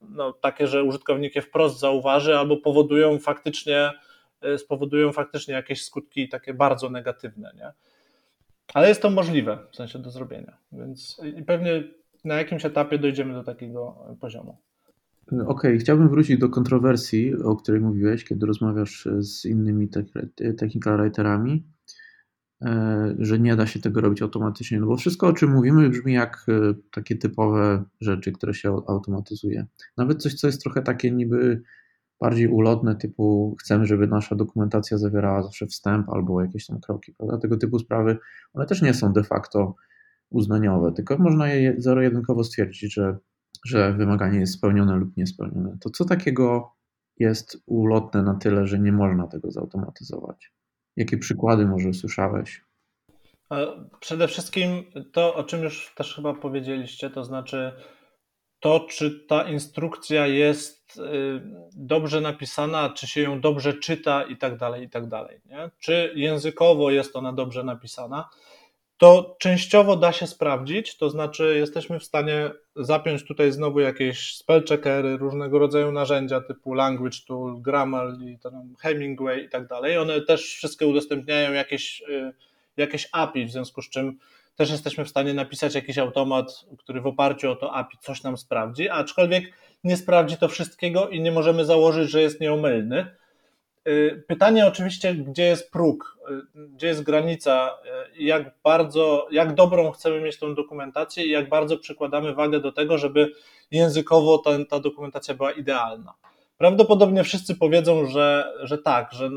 [0.00, 3.90] no, takie, że użytkownik je wprost zauważy albo powodują faktycznie,
[4.56, 7.52] spowodują faktycznie jakieś skutki takie bardzo negatywne.
[7.56, 7.72] Nie?
[8.74, 11.84] Ale jest to możliwe w sensie do zrobienia, więc pewnie
[12.24, 14.56] na jakimś etapie dojdziemy do takiego poziomu.
[15.32, 19.88] Okej, okay, chciałbym wrócić do kontrowersji, o której mówiłeś, kiedy rozmawiasz z innymi
[20.58, 21.64] technical writerami,
[22.62, 26.12] e, że nie da się tego robić automatycznie, no bo wszystko, o czym mówimy, brzmi
[26.12, 29.66] jak e, takie typowe rzeczy, które się automatyzuje.
[29.96, 31.62] Nawet coś, co jest trochę takie niby
[32.20, 37.38] bardziej ulotne, typu chcemy, żeby nasza dokumentacja zawierała zawsze wstęp albo jakieś tam kroki, prawda?
[37.38, 38.18] Tego typu sprawy,
[38.52, 39.74] one też nie są de facto
[40.30, 43.18] uznaniowe, tylko można je zero-jedynkowo stwierdzić, że,
[43.66, 45.76] że wymaganie jest spełnione lub niespełnione.
[45.80, 46.72] To co takiego
[47.18, 50.52] jest ulotne na tyle, że nie można tego zautomatyzować?
[50.96, 52.64] Jakie przykłady może słyszałeś?
[54.00, 54.68] Przede wszystkim
[55.12, 57.72] to, o czym już też chyba powiedzieliście, to znaczy
[58.60, 61.00] to, czy ta instrukcja jest y,
[61.72, 65.40] dobrze napisana, czy się ją dobrze czyta i tak dalej, i tak dalej.
[65.46, 65.70] Nie?
[65.78, 68.28] Czy językowo jest ona dobrze napisana,
[68.98, 75.16] to częściowo da się sprawdzić, to znaczy jesteśmy w stanie zapiąć tutaj znowu jakieś spellcheckery,
[75.16, 78.38] różnego rodzaju narzędzia typu Language Tool, Grammarly,
[78.80, 79.98] Hemingway i tak dalej.
[79.98, 82.32] One też wszystkie udostępniają jakieś, y,
[82.76, 84.18] jakieś API, w związku z czym
[84.58, 88.36] też jesteśmy w stanie napisać jakiś automat, który w oparciu o to API coś nam
[88.36, 89.44] sprawdzi, aczkolwiek
[89.84, 93.06] nie sprawdzi to wszystkiego i nie możemy założyć, że jest nieomylny.
[93.88, 97.78] Y, pytanie oczywiście, gdzie jest próg, y, gdzie jest granica,
[98.18, 102.72] y, jak bardzo, jak dobrą chcemy mieć tą dokumentację i jak bardzo przykładamy wagę do
[102.72, 103.32] tego, żeby
[103.70, 106.14] językowo ta, ta dokumentacja była idealna.
[106.58, 109.30] Prawdopodobnie wszyscy powiedzą, że, że tak, że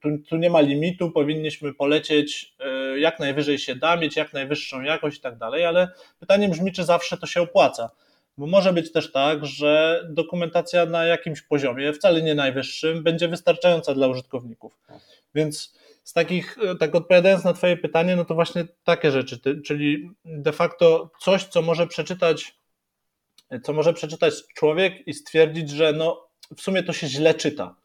[0.00, 4.82] tu, tu, nie ma limitu, powinniśmy polecieć e, jak najwyżej się da, mieć jak najwyższą
[4.82, 5.88] jakość i tak dalej, ale
[6.20, 7.90] pytanie brzmi, czy zawsze to się opłaca.
[8.38, 13.94] Bo może być też tak, że dokumentacja na jakimś poziomie, wcale nie najwyższym, będzie wystarczająca
[13.94, 14.78] dla użytkowników.
[15.34, 20.10] Więc z takich, e, tak odpowiadając na Twoje pytanie, no to właśnie takie rzeczy, czyli
[20.24, 22.54] de facto coś, co może przeczytać,
[23.62, 27.76] co może przeczytać człowiek i stwierdzić, że no w sumie to się źle czyta.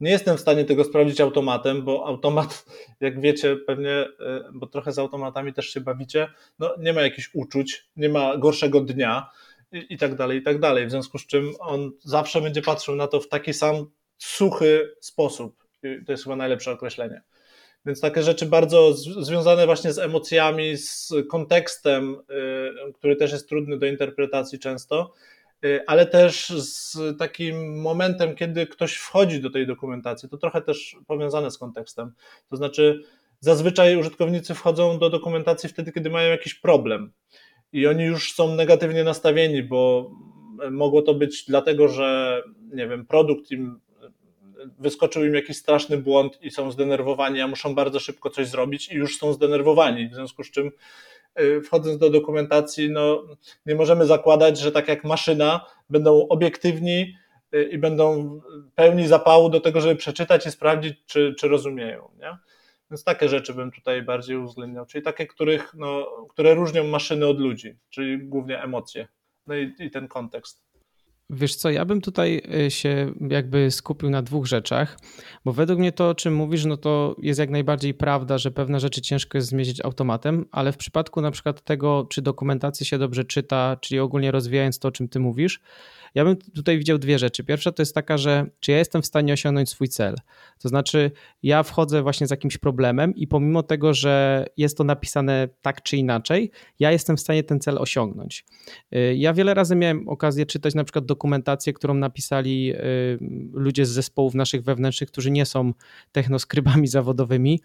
[0.00, 2.64] Nie jestem w stanie tego sprawdzić automatem, bo automat,
[3.00, 7.30] jak wiecie, pewnie, e, bo trochę z automatami też się bawicie, no nie ma jakichś
[7.34, 9.30] uczuć, nie ma gorszego dnia
[9.72, 10.86] i, i tak dalej, i tak dalej.
[10.86, 15.66] W związku z czym on zawsze będzie patrzył na to w taki sam suchy sposób.
[15.82, 17.22] I to jest chyba najlepsze określenie.
[17.86, 22.16] Więc takie rzeczy bardzo związane właśnie z emocjami, z kontekstem,
[22.88, 25.12] y, który też jest trudny do interpretacji często,
[25.86, 30.28] ale też z takim momentem, kiedy ktoś wchodzi do tej dokumentacji.
[30.28, 32.12] To trochę też powiązane z kontekstem.
[32.50, 33.02] To znaczy,
[33.40, 37.12] zazwyczaj użytkownicy wchodzą do dokumentacji wtedy, kiedy mają jakiś problem
[37.72, 40.10] i oni już są negatywnie nastawieni, bo
[40.70, 42.42] mogło to być dlatego, że
[42.74, 43.80] nie wiem, produkt im
[44.78, 48.94] wyskoczył im jakiś straszny błąd i są zdenerwowani, a muszą bardzo szybko coś zrobić i
[48.94, 50.72] już są zdenerwowani, w związku z czym Y,
[51.64, 53.22] wchodząc do dokumentacji, no,
[53.66, 57.16] nie możemy zakładać, że tak jak maszyna, będą obiektywni
[57.54, 58.40] y, i będą
[58.74, 62.10] pełni zapału do tego, żeby przeczytać i sprawdzić, czy, czy rozumieją.
[62.18, 62.36] Nie?
[62.90, 67.40] Więc takie rzeczy bym tutaj bardziej uwzględniał, czyli takie, których, no, które różnią maszyny od
[67.40, 69.08] ludzi, czyli głównie emocje
[69.46, 70.65] no i, i ten kontekst.
[71.30, 74.98] Wiesz co, ja bym tutaj y, się jakby skupił na dwóch rzeczach,
[75.44, 78.80] bo według mnie to, o czym mówisz, no to jest jak najbardziej prawda, że pewne
[78.80, 83.24] rzeczy ciężko jest zmierzyć automatem, ale w przypadku na przykład tego, czy dokumentację się dobrze
[83.24, 85.60] czyta, czyli ogólnie rozwijając to, o czym ty mówisz,
[86.16, 87.44] ja bym tutaj widział dwie rzeczy.
[87.44, 90.14] Pierwsza to jest taka, że czy ja jestem w stanie osiągnąć swój cel.
[90.58, 91.10] To znaczy,
[91.42, 95.96] ja wchodzę właśnie z jakimś problemem i pomimo tego, że jest to napisane tak czy
[95.96, 98.44] inaczej, ja jestem w stanie ten cel osiągnąć.
[98.94, 103.18] Y, ja wiele razy miałem okazję czytać na przykład dokumentację, którą napisali y,
[103.52, 105.72] ludzie z zespołów naszych wewnętrznych, którzy nie są
[106.12, 107.60] technoskrybami zawodowymi.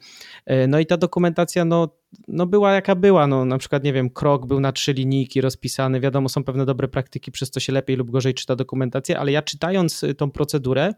[0.51, 4.09] Y, no i ta dokumentacja, no no była jaka była, no na przykład nie wiem,
[4.09, 7.95] krok był na trzy linijki rozpisany, wiadomo są pewne dobre praktyki, przez co się lepiej
[7.97, 10.93] lub gorzej czyta dokumentację, ale ja czytając y, tą procedurę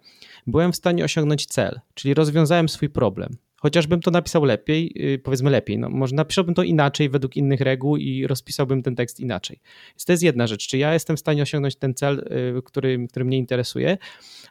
[0.47, 3.37] byłem w stanie osiągnąć cel, czyli rozwiązałem swój problem.
[3.63, 7.97] Chociażbym to napisał lepiej, y, powiedzmy lepiej, no może napisałbym to inaczej według innych reguł
[7.97, 9.59] i rozpisałbym ten tekst inaczej.
[9.89, 12.19] Więc to jest jedna rzecz, czy ja jestem w stanie osiągnąć ten cel,
[12.57, 13.97] y, który, który mnie interesuje,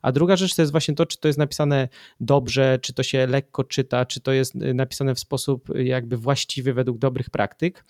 [0.03, 1.88] a druga rzecz to jest właśnie to, czy to jest napisane
[2.20, 6.75] dobrze, czy to się lekko czyta, czy to jest y, napisane w sposób jakby właściwy
[6.75, 7.85] według dobrych praktyk.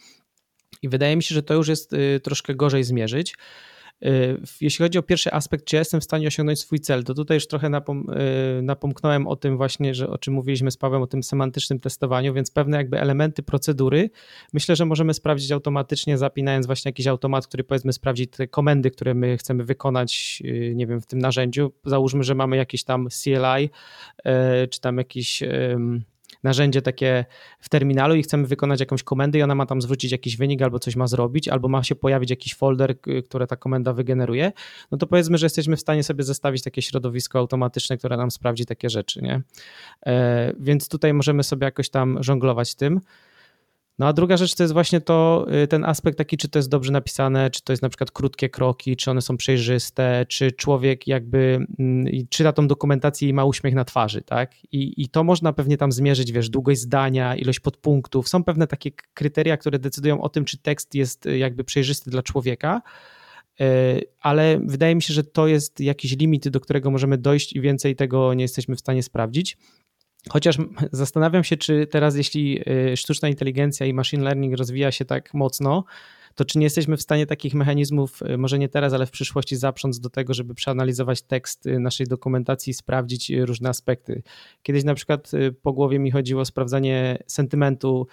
[0.82, 1.90] I wydaje mi się, że to już jest
[2.22, 3.34] troszkę gorzej zmierzyć.
[4.06, 7.14] Y, jeśli chodzi o pierwszy aspekt, czy ja jestem w stanie osiągnąć swój cel, to
[7.14, 8.06] tutaj już trochę napom
[8.58, 12.34] y, napomknąłem o tym właśnie, że o czym mówiliśmy z Pawłem, o tym semantycznym testowaniu,
[12.34, 14.10] więc pewne jakby elementy procedury
[14.52, 19.14] myślę, że możemy sprawdzić automatycznie, zapinając właśnie jakiś automat, który powiedzmy sprawdzi te komendy, które
[19.14, 21.72] my chcemy wykonać, y, nie wiem, w tym narzędziu.
[21.84, 23.70] Załóżmy, że mamy jakiś tam CLI,
[24.70, 25.42] czy tam jakiś
[26.42, 27.24] narzędzie takie
[27.60, 30.78] w terminalu i chcemy wykonać jakąś komendę i ona ma tam zwrócić jakiś wynik albo
[30.78, 34.52] coś ma zrobić, albo ma się pojawić jakiś folder, które ta komenda wygeneruje,
[34.90, 38.66] no to powiedzmy, że jesteśmy w stanie sobie zestawić takie środowisko automatyczne, które nam sprawdzi
[38.66, 39.42] takie rzeczy, nie?
[40.06, 43.00] E, więc tutaj możemy sobie jakoś tam żonglować tym.
[44.02, 46.68] No a druga rzecz to jest właśnie to, y, ten aspekt taki, czy to jest
[46.68, 51.06] dobrze napisane, czy to jest na przykład krótkie kroki, czy one są przejrzyste, czy człowiek
[51.06, 54.64] jakby mm, czyta tą dokumentację i ma uśmiech na twarzy, tak?
[54.72, 58.28] I, I to można pewnie tam zmierzyć, wiesz, długość zdania, ilość podpunktów.
[58.28, 62.22] Są pewne takie kryteria, które decydują o tym, czy tekst jest y, jakby przejrzysty dla
[62.22, 62.82] człowieka,
[63.60, 63.64] y,
[64.20, 67.96] ale wydaje mi się, że to jest jakiś limit, do którego możemy dojść i więcej
[67.96, 69.56] tego nie jesteśmy w stanie sprawdzić.
[70.28, 70.58] Chociaż
[70.92, 72.60] zastanawiam się, czy teraz, jeśli
[72.92, 75.84] y, sztuczna inteligencja i machine learning rozwija się tak mocno,
[76.34, 79.56] to czy nie jesteśmy w stanie takich mechanizmów, y, może nie teraz, ale w przyszłości
[79.56, 84.22] zaprząc do tego, żeby przeanalizować tekst y, naszej dokumentacji i sprawdzić różne aspekty.
[84.62, 85.30] Kiedyś na przykład
[85.62, 88.06] po głowie mi chodziło sprawdzanie sentymentu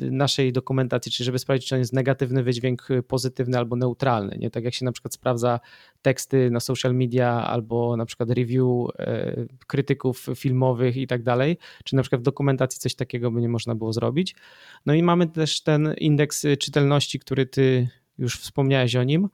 [0.00, 4.36] naszej dokumentacji, czyli żeby sprawdzić, czy on jest negatywny wydźwięk, pozytywny albo neutralny.
[4.38, 5.60] Nie tak jak się na przykład sprawdza
[6.02, 8.66] teksty na social media albo na przykład review
[8.98, 13.48] e, krytyków filmowych i tak dalej, czy na przykład w dokumentacji coś takiego by nie
[13.48, 14.34] można było zrobić.
[14.86, 19.28] No i mamy też ten indeks czytelności, który ty już wspomniałeś o nim,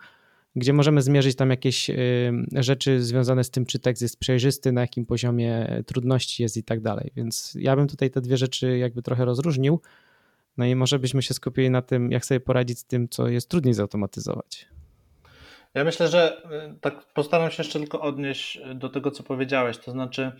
[0.56, 4.80] gdzie możemy zmierzyć tam jakieś y, rzeczy związane z tym, czy tekst jest przejrzysty, na
[4.80, 7.10] jakim poziomie trudności jest i tak dalej.
[7.16, 9.80] Więc ja bym tutaj te dwie rzeczy jakby trochę rozróżnił.
[10.56, 13.48] No i może byśmy się skupili na tym, jak sobie poradzić z tym, co jest
[13.48, 14.68] trudniej zautomatyzować.
[15.74, 16.42] Ja myślę, że
[16.74, 19.78] y, tak postaram się jeszcze tylko odnieść do tego, co powiedziałeś.
[19.78, 20.32] To znaczy,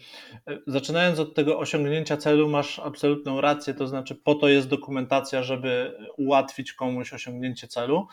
[0.51, 3.75] y, zaczynając od tego osiągnięcia celu, masz absolutną rację.
[3.75, 8.07] To znaczy, po to jest dokumentacja, żeby ułatwić komuś osiągnięcie celu.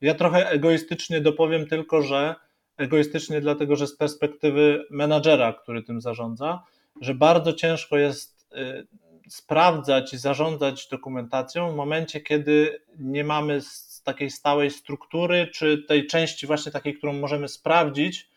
[0.00, 2.34] Ja trochę egoistycznie dopowiem tylko, że
[2.76, 6.62] egoistycznie dlatego, że z perspektywy menadżera, który tym zarządza,
[7.00, 8.86] że bardzo ciężko jest y,
[9.28, 13.60] sprawdzać i zarządzać dokumentacją w momencie, kiedy nie mamy
[14.04, 18.30] takiej stałej struktury, czy tej części właśnie takiej, którą możemy sprawdzić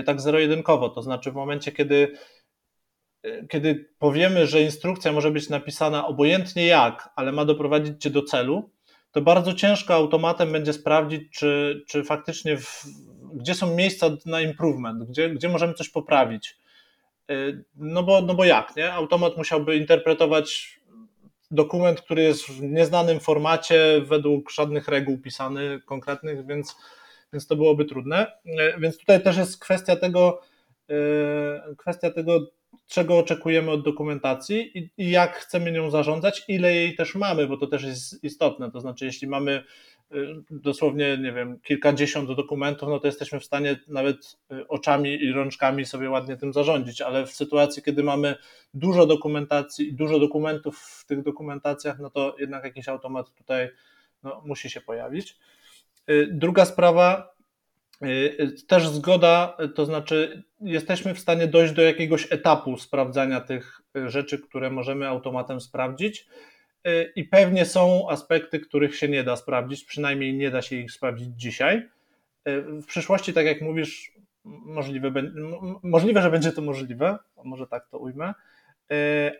[0.00, 2.16] y, tak zero-jedynkowo, to znaczy w momencie, kiedy
[3.26, 8.22] y, kiedy powiemy, że instrukcja może być napisana obojętnie jak, ale ma doprowadzić cię do
[8.22, 8.70] celu,
[9.12, 12.84] to bardzo ciężko automatem będzie sprawdzić, czy, czy faktycznie w,
[13.34, 16.56] gdzie są miejsca na improvement, gdzie, gdzie możemy coś poprawić.
[17.30, 18.92] Y, no bo, no bo jak, nie?
[18.92, 20.80] Automat musiałby interpretować
[21.50, 26.76] dokument, który jest w nieznanym formacie, według żadnych reguł pisany konkretnych, więc,
[27.32, 28.32] więc to byłoby trudne.
[28.46, 30.40] Y, więc tutaj też jest kwestia tego,
[30.90, 32.40] y, kwestia tego,
[32.86, 37.56] czego oczekujemy od dokumentacji i, i, jak chcemy nią zarządzać, ile jej też mamy, bo
[37.56, 38.70] to też jest istotne.
[38.70, 39.64] To znaczy, jeśli mamy
[40.12, 45.32] y, dosłownie, nie wiem, kilkadziesiąt dokumentów, no to jesteśmy w stanie nawet y, oczami i
[45.32, 48.34] rączkami sobie ładnie tym zarządzić, ale w sytuacji, kiedy mamy
[48.74, 53.68] dużo dokumentacji i dużo dokumentów w tych dokumentacjach, no to jednak jakiś automat tutaj
[54.22, 55.38] no, musi się pojawić.
[56.10, 57.32] Y, druga sprawa,
[58.68, 64.70] też zgoda, to znaczy jesteśmy w stanie dojść do jakiegoś etapu sprawdzania tych rzeczy, które
[64.70, 66.26] możemy automatem sprawdzić.
[66.88, 70.92] Y, I pewnie są aspekty, których się nie da sprawdzić, przynajmniej nie da się ich
[70.92, 71.76] sprawdzić dzisiaj.
[72.48, 74.12] Y, w przyszłości, tak jak mówisz,
[74.44, 75.12] możliwe,
[75.82, 78.34] możliwe że będzie to możliwe, może tak to ujmę,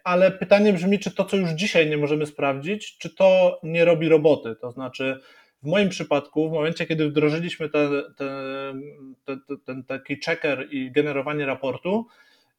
[0.04, 4.08] ale pytanie brzmi, czy to, co już dzisiaj nie możemy sprawdzić, czy to nie robi
[4.08, 4.56] roboty?
[4.60, 5.20] To znaczy,
[5.62, 8.34] w moim przypadku, w momencie, kiedy wdrożyliśmy te, te,
[9.24, 12.06] te, ten taki checker i generowanie raportu,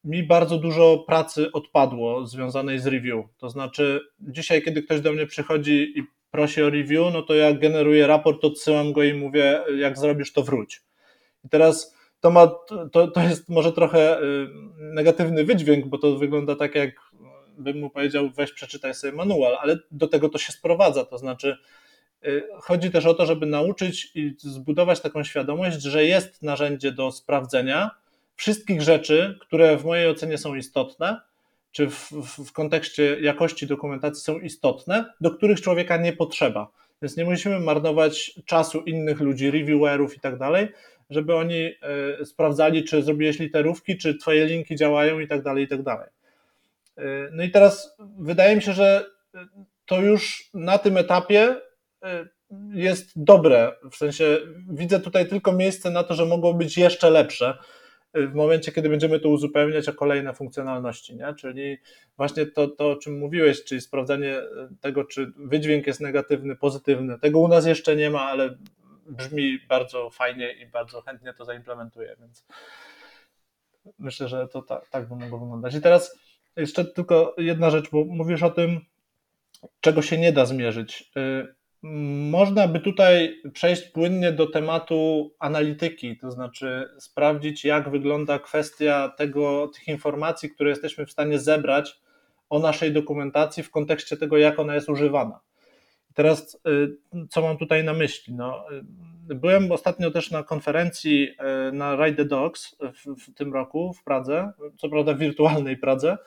[0.04, 3.26] mi bardzo dużo pracy odpadło związanej z review.
[3.38, 7.54] To znaczy, dzisiaj, kiedy ktoś do mnie przychodzi i prosi o review, no to ja
[7.54, 10.82] generuję raport, odsyłam go i mówię, jak zrobisz, to wróć.
[11.46, 12.48] I teraz to, ma,
[12.92, 16.92] to, to jest może trochę y, negatywny wydźwięk, bo to wygląda tak, jak
[17.58, 21.06] bym mu powiedział, weź przeczytaj sobie manual, ale do tego to się sprowadza.
[21.06, 21.58] To znaczy,
[22.60, 27.92] chodzi też o to, żeby nauczyć i zbudować taką świadomość, że jest narzędzie do sprawdzenia
[28.36, 31.22] wszystkich rzeczy, które w mojej ocenie są istotne,
[31.72, 36.68] czy w, w, w kontekście jakości dokumentacji są istotne, do których człowieka nie potrzeba.
[37.02, 40.68] Więc nie musimy marnować czasu innych ludzi, reviewerów i tak dalej,
[41.10, 41.72] żeby oni
[42.22, 46.10] y, sprawdzali, czy zrobiłeś literówki, czy twoje linki działają i tak dalej, i tak dalej.
[47.00, 49.06] Y, no i teraz wydaje mi się, że
[49.86, 51.73] to już na tym etapie Y,
[52.74, 53.72] jest dobre.
[53.92, 54.38] W sensie
[54.70, 57.58] widzę tutaj tylko miejsce na to, że mogło być jeszcze lepsze
[58.18, 61.34] y, w momencie, kiedy będziemy to uzupełniać o kolejne funkcjonalności, nie?
[61.34, 61.78] czyli
[62.18, 64.46] właśnie to, to, o czym mówiłeś, czyli sprawdzanie y,
[64.82, 67.20] tego, czy wydźwięk jest negatywny, pozytywny.
[67.20, 68.58] Tego u nas jeszcze nie ma, ale
[69.06, 72.46] brzmi bardzo fajnie i bardzo chętnie to zaimplementuję, więc
[74.00, 75.76] myślę, że to tak, tak by mogło wyglądać.
[75.76, 76.20] I teraz
[76.56, 78.82] jeszcze tylko jedna rzecz, bo mówisz o tym,
[79.82, 81.12] czego się nie da zmierzyć.
[82.32, 89.68] Można by tutaj przejść płynnie do tematu analityki, to znaczy sprawdzić, jak wygląda kwestia tego,
[89.68, 92.00] tych informacji, które jesteśmy w stanie zebrać
[92.50, 95.40] o naszej dokumentacji w kontekście tego, jak ona jest używana.
[96.14, 98.34] Teraz, y, co mam tutaj na myśli?
[98.34, 98.66] No,
[99.32, 101.28] y, byłem ostatnio też na konferencji
[101.70, 105.78] y, na Ride the Dogs w, w tym roku w Pradze, co prawda w wirtualnej
[105.78, 106.18] Pradze,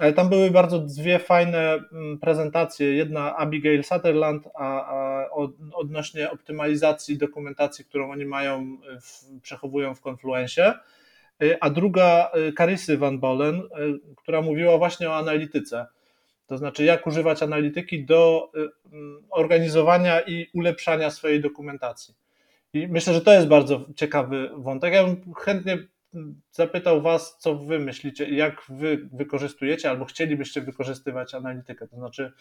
[0.00, 2.94] ale tam były bardzo dwie fajne mm, prezentacje.
[2.94, 5.28] Jedna Abigail Sutherland a, a
[5.74, 10.74] odnośnie optymalizacji dokumentacji, którą oni mają, w, przechowują w Confluencie,
[11.42, 13.62] y, a druga Carisy y, Van Bolen,
[14.16, 15.86] która mówiła właśnie o analityce.
[16.46, 18.52] To znaczy, jak używać analityki do
[18.92, 22.14] mm, organizowania i ulepszania swojej dokumentacji.
[22.72, 24.94] I myślę, że to jest bardzo ciekawy wątek.
[24.94, 25.78] Ja bym chętnie
[26.52, 32.32] zapytał Was, co Wy myślicie, jak Wy wykorzystujecie albo chcielibyście wykorzystywać analitykę, to znaczy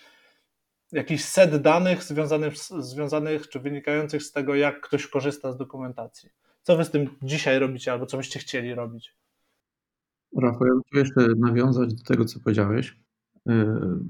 [0.92, 6.30] jakiś set danych związanych, związanych czy wynikających z tego, jak ktoś korzysta z dokumentacji.
[6.64, 9.16] Co Wy z tym dzisiaj robicie albo co byście chcieli robić?
[10.42, 12.96] Rafał, ja bym jeszcze nawiązać do tego, co powiedziałeś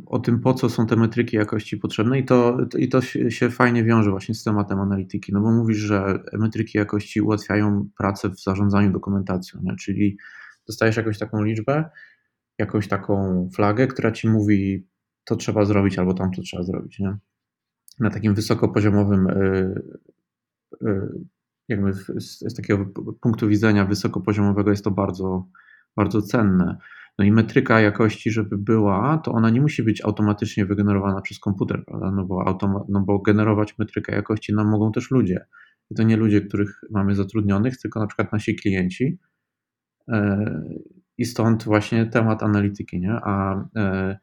[0.06, 3.84] o tym, po co są te metryki jakości potrzebne i to, i to się fajnie
[3.84, 8.92] wiąże właśnie z tematem analityki, no bo mówisz, że metryki jakości ułatwiają pracę w zarządzaniu
[8.92, 9.76] dokumentacją, nie?
[9.76, 10.18] czyli
[10.68, 11.90] dostajesz jakąś taką liczbę,
[12.58, 14.88] jakąś taką flagę, która ci mówi,
[15.24, 17.00] to trzeba zrobić albo tam to trzeba zrobić.
[17.00, 17.18] Nie?
[18.00, 19.82] Na takim wysokopoziomowym, y,
[20.84, 21.10] y,
[21.68, 22.86] jakby z, z takiego
[23.22, 25.48] punktu widzenia wysokopoziomowego jest to bardzo,
[25.96, 26.78] bardzo cenne.
[27.20, 31.86] No i metryka jakości, żeby była, to ona nie musi być automatycznie wygenerowana przez komputer,
[31.86, 32.12] prawda?
[32.12, 35.46] No bo, automa- no bo generować metrykę jakości nam mogą też ludzie.
[35.92, 39.20] I to nie ludzie, których mamy zatrudnionych, tylko na przykład nasi klienci.
[40.08, 40.46] E,
[41.18, 43.12] I stąd właśnie temat analityki, nie?
[43.24, 44.18] A, e,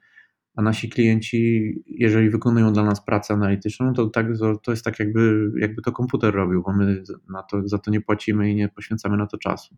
[0.57, 4.27] a nasi klienci, jeżeli wykonują dla nas pracę analityczną, to, tak,
[4.63, 8.01] to jest tak, jakby, jakby to komputer robił, bo my na to, za to nie
[8.01, 9.77] płacimy i nie poświęcamy na to czasu.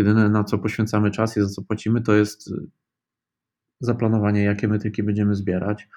[0.00, 2.54] Jedyne, na co poświęcamy czas i za co płacimy, to jest
[3.80, 5.88] zaplanowanie, jakie metryki będziemy zbierać,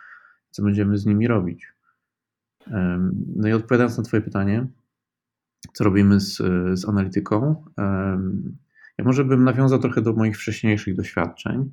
[0.49, 1.73] co będziemy z nimi robić.
[3.35, 4.67] No i odpowiadając na Twoje pytanie,
[5.73, 6.37] co robimy z,
[6.79, 7.65] z analityką,
[8.97, 11.71] ja może bym nawiązał trochę do moich wcześniejszych doświadczeń,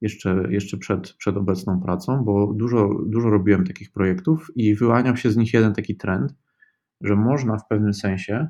[0.00, 5.30] jeszcze, jeszcze przed, przed obecną pracą, bo dużo, dużo robiłem takich projektów i wyłaniał się
[5.30, 6.34] z nich jeden taki trend,
[7.00, 8.48] że można w pewnym sensie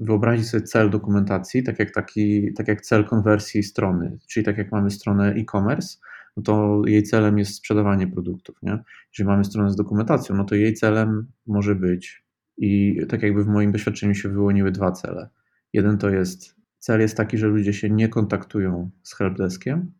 [0.00, 4.72] wyobrazić sobie cel dokumentacji, tak jak, taki, tak jak cel konwersji strony, czyli tak jak
[4.72, 5.98] mamy stronę e-commerce,
[6.36, 8.56] no to jej celem jest sprzedawanie produktów.
[8.62, 8.78] Nie?
[9.12, 12.24] Jeżeli mamy stronę z dokumentacją, no to jej celem może być
[12.58, 15.28] i tak jakby w moim doświadczeniu się wyłoniły dwa cele.
[15.72, 19.92] Jeden to jest, cel jest taki, że ludzie się nie kontaktują z helpdeskiem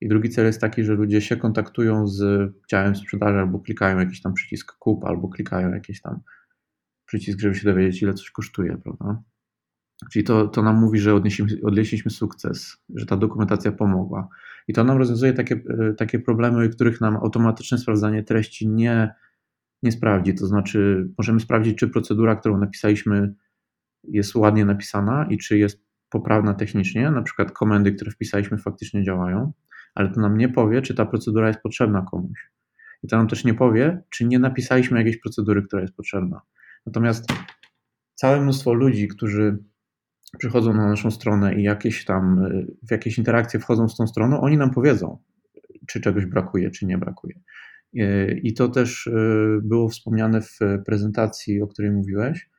[0.00, 4.22] i drugi cel jest taki, że ludzie się kontaktują z działem sprzedaży albo klikają jakiś
[4.22, 6.20] tam przycisk kup albo klikają jakiś tam
[7.06, 9.22] przycisk, żeby się dowiedzieć ile coś kosztuje, prawda?
[10.12, 11.14] Czyli to, to nam mówi, że
[11.62, 14.28] odnieśliśmy, sukces, że ta dokumentacja pomogła.
[14.68, 19.14] I to nam rozwiązuje takie, e, takie problemy, których nam automatyczne sprawdzanie treści nie,
[19.82, 20.34] nie sprawdzi.
[20.34, 23.34] To znaczy, możemy sprawdzić, czy procedura, którą napisaliśmy,
[24.04, 29.52] jest ładnie napisana i czy jest poprawna technicznie, na przykład komendy, które wpisaliśmy, faktycznie działają,
[29.94, 32.50] ale to nam nie powie, czy ta procedura jest potrzebna komuś.
[33.02, 36.40] I to nam też nie powie, czy nie napisaliśmy jakiejś procedury, która jest potrzebna.
[36.86, 37.32] Natomiast
[38.14, 39.58] całe mnóstwo ludzi, którzy
[40.38, 42.48] przychodzą na naszą stronę i jakieś tam
[42.88, 45.18] w jakieś interakcje wchodzą z tą stroną, oni nam powiedzą,
[45.86, 47.40] czy czegoś brakuje, czy nie brakuje.
[48.42, 49.10] I to też
[49.62, 52.50] było wspomniane w prezentacji, o której mówiłeś,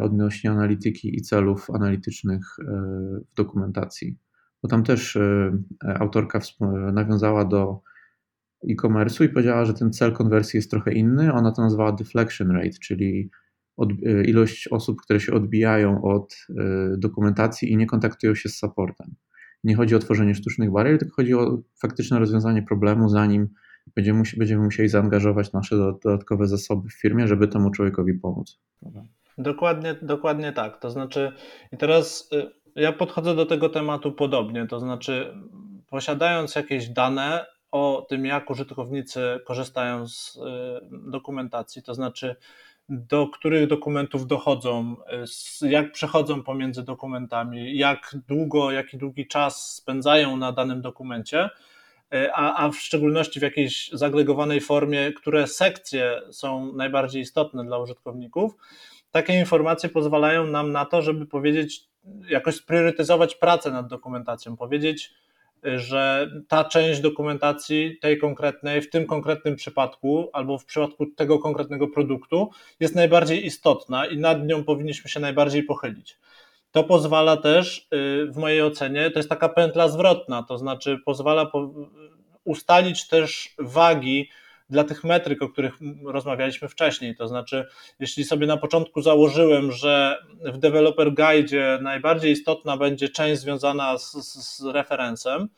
[0.00, 2.56] odnośnie analityki i celów analitycznych
[3.32, 4.18] w dokumentacji.
[4.62, 5.18] Bo tam też
[5.82, 6.40] autorka
[6.92, 7.80] nawiązała do
[8.70, 11.32] e-commerce'u i powiedziała, że ten cel konwersji jest trochę inny.
[11.32, 13.30] Ona to nazwała deflection rate, czyli
[13.80, 16.54] od, e, ilość osób, które się odbijają od e,
[16.98, 19.14] dokumentacji i nie kontaktują się z supportem.
[19.64, 23.48] Nie chodzi o tworzenie sztucznych barier, tylko chodzi o faktyczne rozwiązanie problemu, zanim
[23.96, 28.60] będziemy, będziemy musieli zaangażować nasze dodatkowe zasoby w firmie, żeby temu człowiekowi pomóc.
[29.38, 30.80] Dokładnie, dokładnie tak.
[30.80, 31.32] To znaczy,
[31.72, 34.66] i teraz y, ja podchodzę do tego tematu podobnie.
[34.66, 35.34] To znaczy,
[35.90, 40.40] posiadając jakieś dane o tym, jak użytkownicy korzystają z y,
[41.10, 42.36] dokumentacji, to znaczy,
[42.90, 44.96] do których dokumentów dochodzą,
[45.62, 51.50] jak przechodzą pomiędzy dokumentami, jak długo, jaki długi czas spędzają na danym dokumencie,
[52.34, 58.52] a, a w szczególności w jakiejś zagregowanej formie, które sekcje są najbardziej istotne dla użytkowników.
[59.10, 61.88] Takie informacje pozwalają nam na to, żeby powiedzieć,
[62.28, 65.14] jakoś spriorytetyzować pracę nad dokumentacją, powiedzieć,
[65.62, 71.88] że ta część dokumentacji tej konkretnej, w tym konkretnym przypadku, albo w przypadku tego konkretnego
[71.88, 72.50] produktu,
[72.80, 76.18] jest najbardziej istotna i nad nią powinniśmy się najbardziej pochylić.
[76.72, 81.50] To pozwala też, y, w mojej ocenie, to jest taka pętla zwrotna, to znaczy pozwala
[82.44, 84.28] ustalić też wagi
[84.70, 87.16] dla tych metryk, o których rozmawialiśmy wcześniej.
[87.16, 87.66] To znaczy,
[88.00, 94.12] jeśli sobie na początku założyłem, że w Developer Guide najbardziej istotna będzie część związana z,
[94.12, 95.48] z referencem,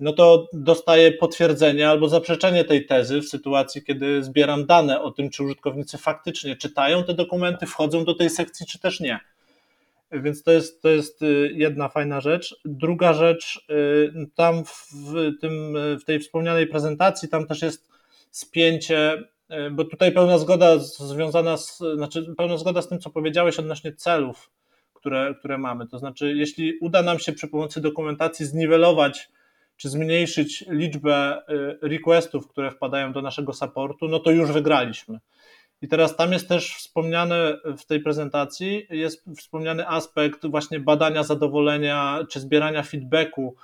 [0.00, 5.30] no to dostaję potwierdzenie albo zaprzeczenie tej tezy w sytuacji, kiedy zbieram dane o tym,
[5.30, 9.20] czy użytkownicy faktycznie czytają te dokumenty, wchodzą do tej sekcji, czy też nie.
[10.12, 12.60] Więc to jest, to jest y, jedna fajna rzecz.
[12.64, 17.88] Druga rzecz, y, tam w, tym, w tej wspomnianej prezentacji, tam też jest
[18.38, 23.58] spięcie, e, bo tutaj pełna zgoda związana z, znaczy pełna zgoda z tym, co powiedziałeś
[23.58, 24.50] odnośnie celów,
[24.94, 25.86] które, które mamy.
[25.86, 29.28] To znaczy, jeśli uda nam się przy pomocy dokumentacji zniwelować
[29.76, 31.42] czy zmniejszyć liczbę e,
[31.88, 35.18] requestów, które wpadają do naszego supportu, no to już wygraliśmy.
[35.82, 42.26] I teraz tam jest też wspomniane w tej prezentacji, jest wspomniany aspekt właśnie badania zadowolenia
[42.30, 43.56] czy zbierania feedbacku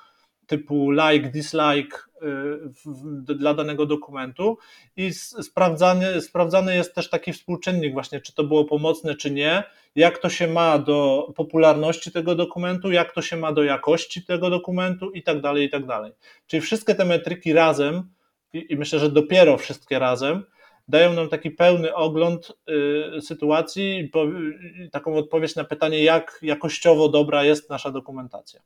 [0.47, 4.59] typu like, dislike y, dla danego dokumentu
[4.97, 9.62] i sprawdzany, sprawdzany jest też taki współczynnik właśnie, czy to było pomocne, czy nie,
[9.95, 14.51] jak to się ma do popularności tego dokumentu, jak to się ma do jakości tego
[14.51, 16.12] dokumentu i tak dalej, i tak dalej.
[16.47, 18.09] Czyli wszystkie te metryki razem
[18.53, 20.45] i, i myślę, że dopiero wszystkie razem
[20.88, 22.53] dają nam taki pełny ogląd
[23.16, 28.61] y, sytuacji i po, y, taką odpowiedź na pytanie, jak jakościowo dobra jest nasza dokumentacja.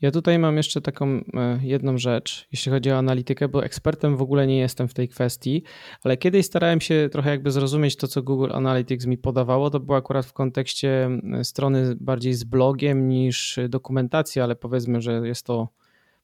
[0.00, 1.22] Ja tutaj mam jeszcze taką e,
[1.62, 5.62] jedną rzecz, jeśli chodzi o analitykę, bo ekspertem w ogóle nie jestem w tej kwestii,
[6.02, 9.70] ale kiedyś starałem się trochę jakby zrozumieć to, co Google Analytics mi podawało.
[9.70, 11.10] To było akurat w kontekście
[11.42, 15.68] strony bardziej z blogiem niż dokumentacji, ale powiedzmy, że jest to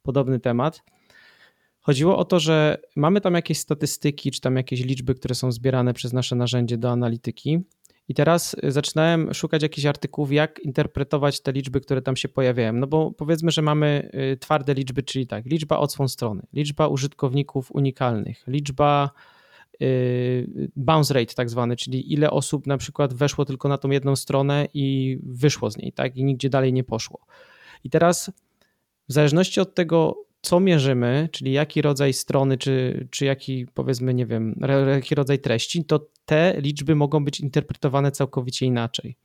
[0.02, 0.82] podobny temat.
[1.80, 5.94] Chodziło o to, że mamy tam jakieś statystyki, czy tam jakieś liczby, które są zbierane
[5.94, 7.60] przez nasze narzędzie do analityki
[8.10, 12.72] i teraz y, zaczynałem szukać jakichś artykułów, jak interpretować te liczby, które tam się pojawiają.
[12.72, 17.72] No bo powiedzmy, że mamy y, twarde liczby, czyli tak, liczba odsłon strony, liczba użytkowników
[17.72, 19.10] unikalnych, liczba
[19.82, 24.16] y, bounce rate tak zwany, czyli ile osób na przykład weszło tylko na tą jedną
[24.16, 27.20] stronę i wyszło z niej, tak, i nigdzie dalej nie poszło.
[27.84, 28.30] I teraz
[29.08, 34.26] w zależności od tego, co mierzymy, czyli jaki rodzaj strony, czy, czy jaki powiedzmy, nie
[34.26, 39.16] wiem, jaki rodzaj treści, to te liczby mogą być interpretowane całkowicie inaczej.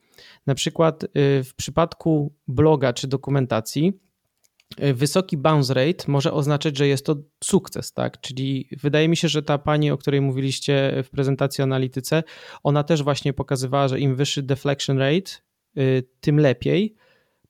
[0.48, 1.08] Na przykład y,
[1.44, 3.94] w przypadku bloga czy dokumentacji,
[4.84, 8.22] y, wysoki bounce rate może oznaczać, że jest to sukces, tak?
[8.22, 12.24] Czyli wydaje mi się, że ta pani, o której mówiliście w prezentacji o analityce,
[12.64, 15.32] ona też właśnie pokazywała, że im wyższy deflection rate,
[15.78, 16.96] y, tym lepiej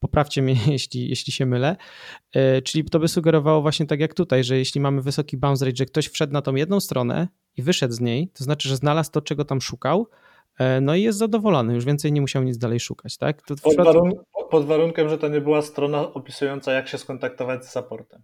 [0.07, 1.75] poprawcie mnie, jeśli, jeśli się mylę.
[2.33, 5.77] E, czyli to by sugerowało właśnie tak jak tutaj, że jeśli mamy wysoki bounce rate,
[5.77, 7.27] że ktoś wszedł na tą jedną stronę
[7.57, 10.07] i wyszedł z niej, to znaczy, że znalazł to, czego tam szukał,
[10.59, 13.41] E, no i jest zadowolony, już więcej nie musiał nic dalej szukać, tak?
[13.41, 14.11] Pod, przypadku- warun
[14.49, 18.21] pod warunkiem, że to nie była strona opisująca, jak się skontaktować z supportem.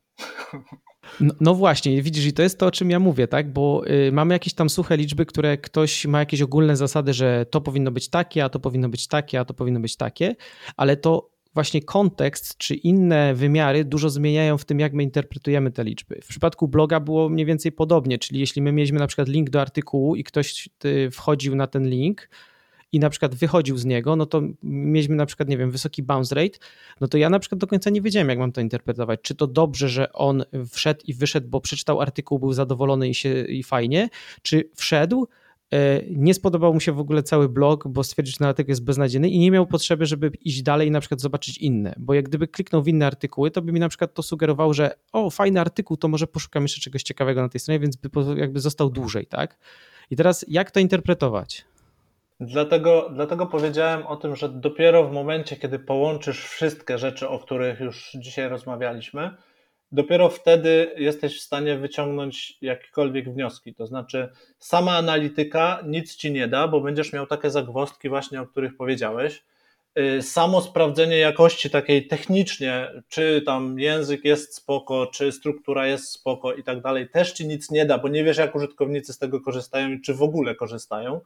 [1.19, 3.53] No, no właśnie, widzisz, i to jest to, o czym ja mówię, tak?
[3.53, 7.61] Bo y, mamy jakieś tam suche liczby, które ktoś ma jakieś ogólne zasady, że to
[7.61, 10.35] powinno być takie, a to powinno być takie, a to powinno być takie,
[10.77, 15.83] ale to właśnie kontekst czy inne wymiary dużo zmieniają w tym, jak my interpretujemy te
[15.83, 16.19] liczby.
[16.23, 19.61] W przypadku bloga było mniej więcej podobnie, czyli jeśli my mieliśmy na przykład link do
[19.61, 22.29] artykułu i ktoś y, wchodził na ten link,
[22.91, 26.35] i na przykład wychodził z niego, no to mieliśmy na przykład, nie wiem, wysoki bounce
[26.35, 26.59] rate,
[27.01, 29.19] no to ja na przykład do końca nie wiedziałem, jak mam to interpretować.
[29.21, 33.43] Czy to dobrze, że on wszedł i wyszedł, bo przeczytał artykuł, był zadowolony i, się,
[33.43, 34.09] i fajnie,
[34.41, 35.27] czy wszedł,
[36.09, 39.29] nie spodobał mu się w ogóle cały blog, bo stwierdził, że ten artykuł jest beznadziejny
[39.29, 42.47] i nie miał potrzeby, żeby iść dalej i na przykład zobaczyć inne, bo jak gdyby
[42.47, 45.97] kliknął w inne artykuły, to by mi na przykład to sugerowało, że o, fajny artykuł,
[45.97, 49.57] to może poszukam jeszcze czegoś ciekawego na tej stronie, więc by jakby został dłużej, tak?
[50.11, 51.65] I teraz jak to interpretować?
[52.39, 57.79] Dlatego, dlatego powiedziałem o tym, że dopiero w momencie, kiedy połączysz wszystkie rzeczy, o których
[57.79, 59.31] już dzisiaj rozmawialiśmy,
[59.91, 63.73] dopiero wtedy jesteś w stanie wyciągnąć jakiekolwiek wnioski.
[63.73, 64.29] To znaczy,
[64.59, 69.43] sama analityka nic ci nie da, bo będziesz miał takie zagwozdki, właśnie o których powiedziałeś.
[69.99, 76.53] Y, Samo sprawdzenie jakości takiej technicznie, czy tam język jest spoko, czy struktura jest spoko
[76.53, 79.41] i tak dalej, też ci nic nie da, bo nie wiesz, jak użytkownicy z tego
[79.41, 81.21] korzystają i czy w ogóle korzystają.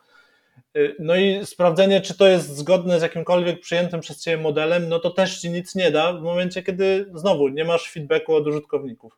[0.77, 4.99] Y, No i sprawdzenie, czy to jest zgodne z jakimkolwiek przyjętym przez Ciebie modelem, no
[4.99, 9.17] to też Ci nic nie da w momencie, kiedy znowu nie masz feedbacku od użytkowników.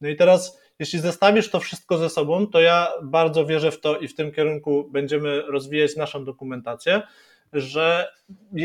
[0.00, 3.98] No i teraz, jeśli zestawisz to wszystko ze sobą, to ja bardzo wierzę w to
[3.98, 7.02] i w tym kierunku będziemy rozwijać naszą dokumentację,
[7.52, 8.12] że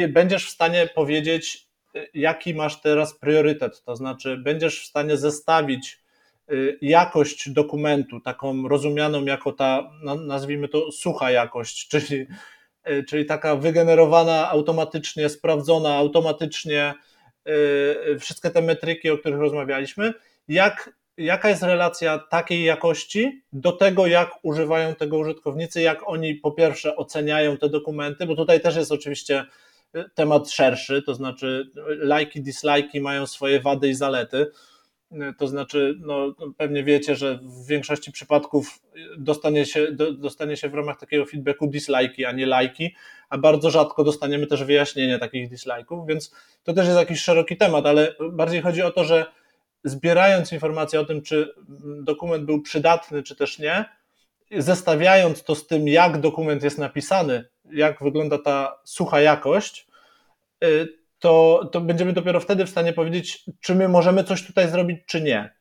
[0.10, 3.84] będziesz w stanie powiedzieć, y, jaki masz teraz priorytet.
[3.84, 6.01] To znaczy, będziesz w stanie zestawić
[6.82, 9.92] jakość dokumentu, taką rozumianą jako ta,
[10.26, 12.28] nazwijmy to, sucha jakość, czyli,
[12.90, 16.94] y, czyli taka wygenerowana automatycznie, sprawdzona automatycznie,
[18.14, 20.14] y, wszystkie te metryki, o których rozmawialiśmy,
[20.48, 26.52] jak, jaka jest relacja takiej jakości do tego, jak używają tego użytkownicy, jak oni po
[26.52, 29.46] pierwsze oceniają te dokumenty, bo tutaj też jest oczywiście
[29.96, 34.52] y, temat szerszy, to znaczy lajki, dislajki mają swoje wady i zalety.
[35.38, 38.80] To znaczy, no, pewnie wiecie, że w większości przypadków
[39.18, 42.96] dostanie się, do, dostanie się w ramach takiego feedbacku dislajki, a nie lajki,
[43.30, 47.86] a bardzo rzadko dostaniemy też wyjaśnienie takich dislajków, więc to też jest jakiś szeroki temat,
[47.86, 49.26] ale bardziej chodzi o to, że
[49.84, 51.54] zbierając informacje o tym, czy
[52.04, 53.86] dokument był przydatny, czy też nie,
[54.58, 59.88] zestawiając to z tym, jak dokument jest napisany, jak wygląda ta sucha jakość,
[60.64, 65.00] y, to, to będziemy dopiero wtedy w stanie powiedzieć, czy my możemy coś tutaj zrobić,
[65.08, 65.54] czy nie.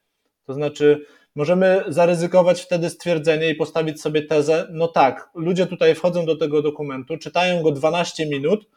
[0.47, 6.27] To znaczy, możemy zaryzykować wtedy stwierdzenie i postawić sobie tezę, no tak, ludzie tutaj wchodzą
[6.27, 8.69] do tego dokumentu, czytają go 12 minut,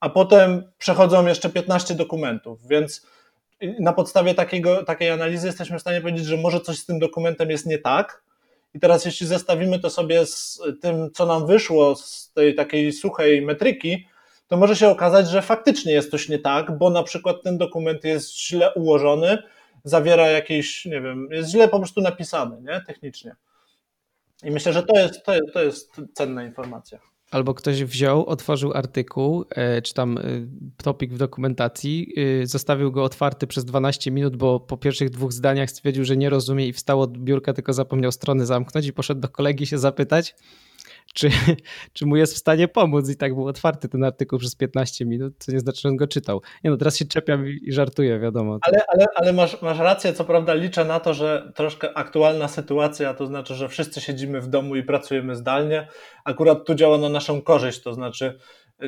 [0.00, 3.06] a potem przechodzą jeszcze 15 dokumentów, więc
[3.80, 7.50] na podstawie takiego, takiej analizy jesteśmy w stanie powiedzieć, że może coś z tym dokumentem
[7.50, 8.22] jest nie tak.
[8.74, 13.42] I teraz, jeśli zestawimy to sobie z tym, co nam wyszło z tej takiej suchej
[13.42, 14.06] metryki,
[14.48, 18.04] to może się okazać, że faktycznie jest coś nie tak, bo na przykład ten dokument
[18.04, 19.38] jest źle ułożony,
[19.84, 23.36] zawiera jakieś, nie wiem, jest źle po prostu napisany, nie, technicznie.
[24.44, 26.98] I myślę, że to jest, to jest, to jest cenna informacja.
[27.30, 30.22] Albo ktoś wziął, otworzył artykuł, e, czy tam e,
[30.76, 35.70] topik w dokumentacji, e, zostawił go otwarty przez 12 minut, bo po pierwszych dwóch zdaniach
[35.70, 39.28] stwierdził, że nie rozumie i wstał od biurka, tylko zapomniał strony zamknąć i poszedł do
[39.28, 40.34] kolegi się zapytać,
[41.14, 41.30] czy,
[41.92, 43.10] czy mu jest w stanie pomóc.
[43.10, 46.06] I tak był otwarty ten artykuł przez 15 minut, co nie znaczy, że on go
[46.06, 46.42] czytał.
[46.64, 48.58] Nie no, teraz się czepiam i, żartuję, wiadomo.
[48.62, 53.14] Ale, ale, ale masz, masz rację, co prawda liczę na to, że troszkę aktualna sytuacja,
[53.14, 55.88] to znaczy, że wszyscy siedzimy w domu i pracujemy zdalnie.
[56.24, 58.38] Akurat tu działa na naszą korzyść, to znaczy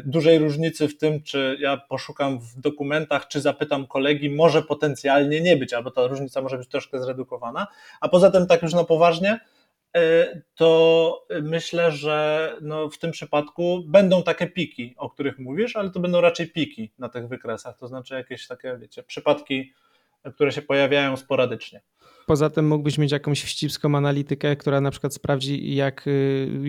[0.04, 5.56] dużej różnicy w tym, czy ja poszukam w dokumentach, czy zapytam kolegi, może potencjalnie nie
[5.56, 7.66] być, albo ta różnica może być troszkę zredukowana.
[8.00, 9.40] A poza tym, tak już na poważnie,
[10.54, 16.00] to myślę, że no w tym przypadku będą takie piki, o których mówisz, ale to
[16.00, 19.72] będą raczej piki na tych wykresach, to znaczy jakieś takie, wiecie, przypadki,
[20.34, 21.80] które się pojawiają sporadycznie.
[22.26, 26.04] Poza tym mógłbyś mieć jakąś wścibską analitykę, która na przykład sprawdzi, jak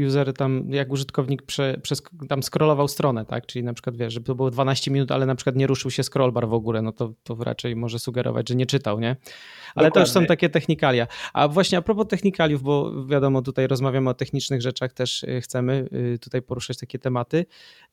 [0.08, 3.46] user tam, jak użytkownik prze, przez, tam scrollował stronę, tak?
[3.46, 6.04] Czyli na przykład wiesz, żeby to było 12 minut, ale na przykład nie ruszył się
[6.04, 9.08] scrollbar w ogóle, no to, to raczej może sugerować, że nie czytał, nie?
[9.08, 9.16] Ale
[9.76, 9.92] Dokładnie.
[9.92, 11.08] to już są takie technikalia.
[11.34, 15.90] A właśnie a propos technikaliów, bo wiadomo, tutaj rozmawiamy o technicznych rzeczach, też chcemy
[16.22, 17.46] tutaj poruszać takie tematy.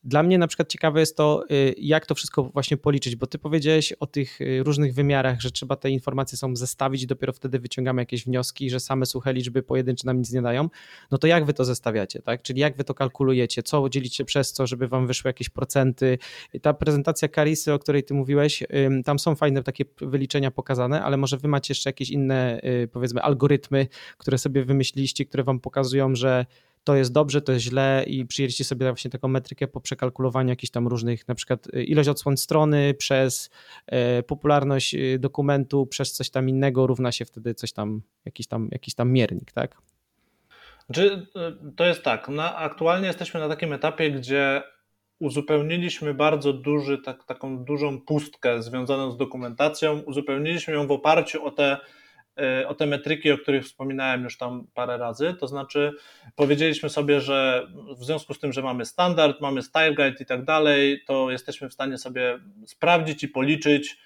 [0.03, 1.43] Dla mnie na przykład ciekawe jest to,
[1.77, 5.89] jak to wszystko właśnie policzyć, bo ty powiedziałeś o tych różnych wymiarach, że trzeba te
[5.89, 10.17] informacje są zestawić i dopiero wtedy wyciągamy jakieś wnioski, że same suche liczby pojedyncze nam
[10.17, 10.69] nic nie dają,
[11.11, 12.41] no to jak wy to zestawiacie, tak?
[12.41, 16.17] Czyli jak wy to kalkulujecie, co dzielicie przez co, żeby wam wyszły jakieś procenty.
[16.61, 18.63] Ta prezentacja Karisy, o której ty mówiłeś,
[19.05, 23.21] tam są fajne takie wyliczenia pokazane, ale może wy macie jeszcze jakieś inne, y, powiedzmy,
[23.21, 23.87] algorytmy,
[24.17, 26.45] które sobie wymyśliliście, które wam pokazują, że
[26.85, 30.71] to jest dobrze, to jest źle i przyjęliście sobie właśnie taką metrykę po przekalkulowaniu jakichś
[30.71, 33.49] tam różnych, na przykład y, ilość odsłon strony przez
[34.19, 38.69] y, popularność y, dokumentu, przez coś tam innego równa się wtedy coś tam, jakiś tam,
[38.71, 39.77] jakiś tam miernik, tak?
[40.85, 41.27] Znaczy,
[41.75, 44.63] to jest tak, na, aktualnie jesteśmy na takim etapie, gdzie
[45.19, 51.51] uzupełniliśmy bardzo duży, tak, taką dużą pustkę związaną z dokumentacją, uzupełniliśmy ją w oparciu o
[51.51, 51.77] te
[52.67, 55.35] o te metryki, o których wspominałem już tam parę razy.
[55.39, 55.91] To znaczy,
[56.35, 57.67] powiedzieliśmy sobie, że
[57.97, 61.69] w związku z tym, że mamy standard, mamy style guide i tak dalej, to jesteśmy
[61.69, 63.97] w stanie sobie sprawdzić i policzyć,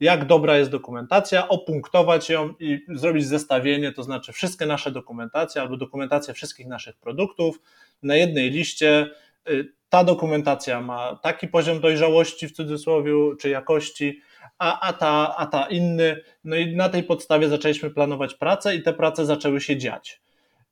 [0.00, 5.76] jak dobra jest dokumentacja, opunktować ją i zrobić zestawienie, to znaczy wszystkie nasze dokumentacje albo
[5.76, 7.60] dokumentację wszystkich naszych produktów
[8.02, 9.10] na jednej liście.
[9.50, 14.20] Y, ta dokumentacja ma taki poziom dojrzałości w cudzysłowie czy jakości,
[14.58, 16.20] a, a, ta, a ta inny.
[16.44, 20.20] No i na tej podstawie zaczęliśmy planować pracę i te prace zaczęły się dziać.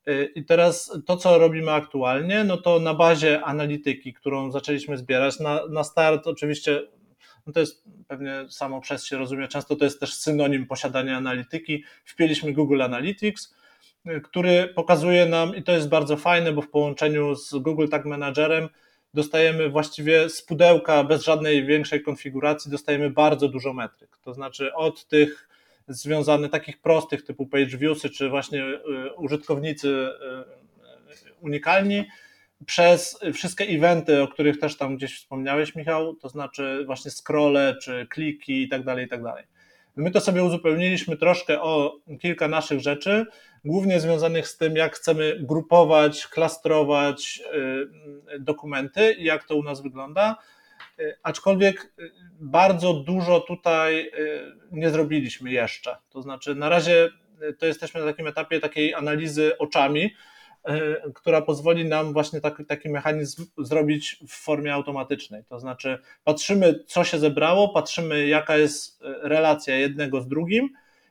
[0.09, 5.41] Y, I teraz to, co robimy aktualnie, no to na bazie analityki, którą zaczęliśmy zbierać,
[5.41, 6.83] na, na start oczywiście,
[7.47, 11.85] no to jest pewnie samo przez się rozumie, często to jest też synonim posiadania analityki,
[12.05, 13.55] wpięliśmy Google Analytics,
[14.07, 18.05] y, który pokazuje nam, i to jest bardzo fajne, bo w połączeniu z Google Tag
[18.05, 18.69] Managerem
[19.15, 24.19] dostajemy właściwie z pudełka bez żadnej większej konfiguracji, dostajemy bardzo dużo metryk.
[24.25, 25.49] To znaczy od tych
[25.89, 32.05] związanych takich prostych typu page viewsy, czy właśnie y, użytkownicy y, unikalni,
[32.67, 38.07] przez wszystkie eventy, o których też tam gdzieś wspomniałeś, Michał, to znaczy właśnie scrolle, czy
[38.11, 39.45] kliki i tak dalej, i tak dalej.
[39.97, 43.27] My to sobie uzupełniliśmy troszkę o kilka naszych rzeczy,
[43.65, 47.43] głównie związanych z tym, jak chcemy grupować, klastrować
[48.35, 50.37] y, dokumenty i jak to u nas wygląda.
[51.01, 54.11] Y, aczkolwiek y, bardzo dużo tutaj
[54.73, 55.97] nie zrobiliśmy jeszcze.
[56.11, 57.09] To znaczy, na razie
[57.59, 60.15] to jesteśmy na takim etapie takiej analizy oczami,
[61.15, 65.45] która pozwoli nam właśnie taki, taki mechanizm zrobić w formie automatycznej.
[65.49, 70.69] To znaczy, patrzymy, co się zebrało, patrzymy, jaka jest relacja jednego z drugim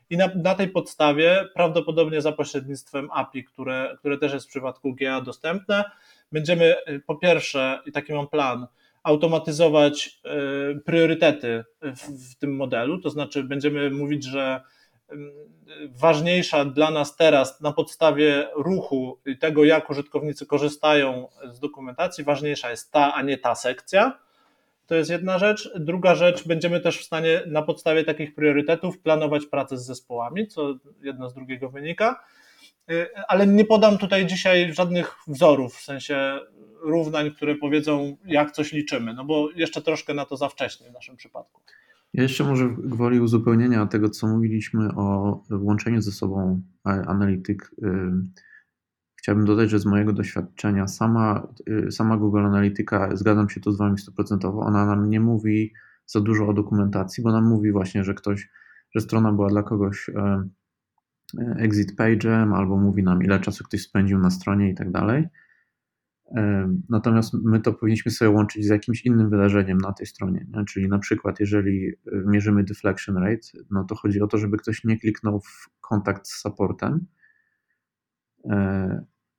[0.10, 4.96] i na, na, tej podstawie, prawdopodobnie za pośrednictwem API, które, które też jest w przypadku
[4.96, 5.84] GA dostępne,
[6.32, 8.68] będziemy y, po pierwsze, i taki mam plan,
[9.04, 10.22] automatyzować
[10.86, 14.62] priorytety w, w tym modelu, to znaczy będziemy mówić, że
[15.90, 22.72] ważniejsza dla nas teraz na podstawie ruchu i tego, jak użytkownicy korzystają z dokumentacji, ważniejsza
[22.72, 24.20] jest ta, a nie ta sekcja.
[24.88, 25.70] To jest jedna rzecz.
[25.80, 30.74] Druga rzecz, będziemy też w stanie na podstawie takich priorytetów planować pracę z zespołami, co
[31.02, 32.24] jedno z drugiego wynika.
[32.92, 36.40] Y, ale nie podam tutaj dzisiaj żadnych wzorów, w sensie
[36.82, 40.94] równań, które powiedzą, jak coś liczymy, no bo jeszcze troszkę na to za wcześnie w
[40.94, 41.62] naszym przypadku.
[42.16, 48.12] Ja jeszcze może gwoli uzupełnienia tego, co mówiliśmy o łączeniu ze sobą analityk y,
[49.26, 53.78] Chciałbym dodać, że z mojego doświadczenia sama, y, sama Google Analytica, zgadzam się tu z
[53.78, 55.74] Wami 100%, ona nam nie mówi
[56.06, 58.50] za dużo o dokumentacji, bo nam mówi właśnie, że ktoś,
[58.96, 60.44] że strona była dla kogoś e,
[61.40, 65.28] e, exit page'em, albo mówi nam, ile czasu ktoś spędził na stronie i tak dalej.
[66.32, 70.46] E, natomiast my to powinniśmy sobie łączyć z jakimś innym wydarzeniem na tej stronie.
[70.50, 70.66] Nie?
[70.66, 71.92] Czyli na przykład, jeżeli
[72.26, 76.42] mierzymy deflection rate, no to chodzi o to, żeby ktoś nie kliknął w kontakt z
[76.42, 77.06] supportem,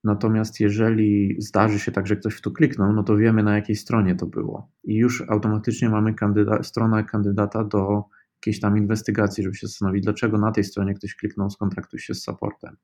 [0.06, 3.76] Natomiast jeżeli zdarzy się tak, że ktoś w to kliknął, no to wiemy na jakiej
[3.76, 4.70] stronie to było.
[4.84, 10.38] I już automatycznie mamy kandyda stronę kandydata do jakiejś tam inwestygacji, żeby się zastanowić, dlaczego
[10.38, 12.76] na tej stronie ktoś kliknął, skontaktuj się z supportem.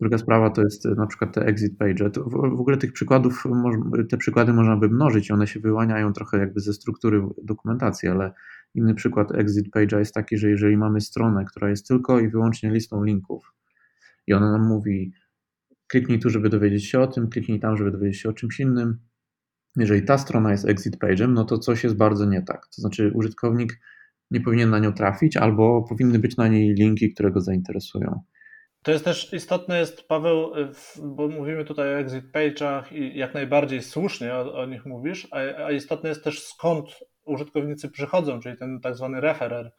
[0.00, 2.10] Druga sprawa to jest na przykład te exit page.
[2.30, 3.44] W ogóle tych przykładów,
[4.10, 8.32] te przykłady można by mnożyć, one się wyłaniają trochę jakby ze struktury dokumentacji, ale
[8.74, 12.70] inny przykład exit page'a jest taki, że jeżeli mamy stronę, która jest tylko i wyłącznie
[12.70, 13.52] listą linków
[14.26, 15.12] i ona nam mówi,
[15.86, 18.98] kliknij tu, żeby dowiedzieć się o tym, kliknij tam, żeby dowiedzieć się o czymś innym.
[19.76, 22.66] Jeżeli ta strona jest exit page'em, no to coś jest bardzo nie tak.
[22.66, 23.80] To znaczy użytkownik
[24.30, 28.22] nie powinien na nią trafić, albo powinny być na niej linki, które go zainteresują.
[28.84, 30.52] To jest też istotne jest, Paweł,
[31.02, 35.36] bo mówimy tutaj o exit page'ach i jak najbardziej słusznie o, o nich mówisz, a,
[35.64, 39.72] a istotne jest też skąd użytkownicy przychodzą, czyli ten tak zwany referer.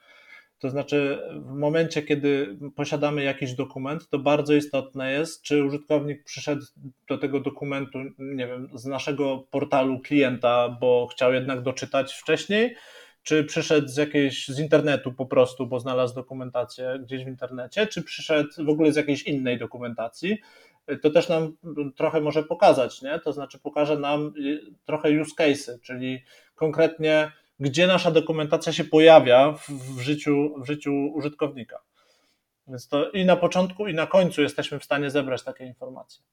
[0.59, 6.61] To znaczy, w momencie, kiedy posiadamy jakiś dokument, to bardzo istotne jest, czy użytkownik przyszedł
[7.09, 12.75] do tego dokumentu, nie wiem, z naszego portalu klienta, bo chciał jednak doczytać wcześniej,
[13.26, 18.03] czy przyszedł z jakiejś z internetu po prostu, bo znalazł dokumentację gdzieś w internecie, czy
[18.03, 20.38] przyszedł w ogóle z jakiejś innej dokumentacji.
[21.01, 21.57] To też nam
[21.95, 23.19] trochę może pokazać, nie?
[23.19, 24.34] To znaczy pokaże nam
[24.86, 26.23] trochę use cases, czyli
[26.55, 31.82] konkretnie gdzie nasza dokumentacja się pojawia w, w, życiu, w życiu użytkownika.
[32.67, 36.23] Więc to i na początku, i na końcu jesteśmy w stanie zebrać takie informacje.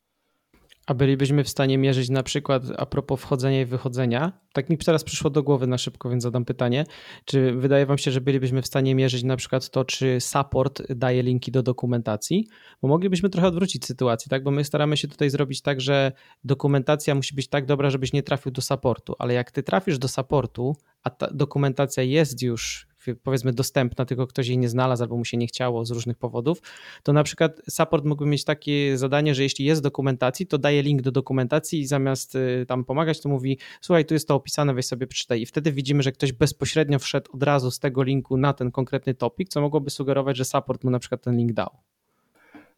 [0.87, 4.33] A bylibyśmy w stanie mierzyć na przykład a propos wchodzenia i wychodzenia?
[4.53, 6.85] Tak mi teraz przyszło do głowy na szybko, więc zadam pytanie.
[7.24, 11.22] Czy wydaje Wam się, że bylibyśmy w stanie mierzyć na przykład to, czy support daje
[11.22, 12.49] linki do dokumentacji?
[12.83, 14.43] Bo moglibyśmy trochę odwrócić sytuację, tak?
[14.43, 16.12] Bo my staramy się tutaj zrobić tak, że
[16.45, 20.09] dokumentacja musi być tak dobra, żebyś nie trafił do supportu, ale jak ty trafisz do
[20.09, 22.91] supportu, a ta dokumentacja jest już
[23.22, 26.59] powiedzmy dostępna, tylko ktoś jej nie znalazł albo mu się nie chciało z różnych powodów,
[27.03, 31.03] to na przykład support mógłby mieć takie zadanie, że jeśli jest dokumentacji, to daje link
[31.03, 34.86] do dokumentacji i zamiast y, tam pomagać, to mówi słuchaj, tu jest to opisane, weź
[34.86, 38.53] sobie przeczytaj i wtedy widzimy, że ktoś bezpośrednio wszedł od razu z tego linku na
[38.53, 41.70] ten konkretny topik, co mogłoby sugerować, że support mu na przykład ten link dał.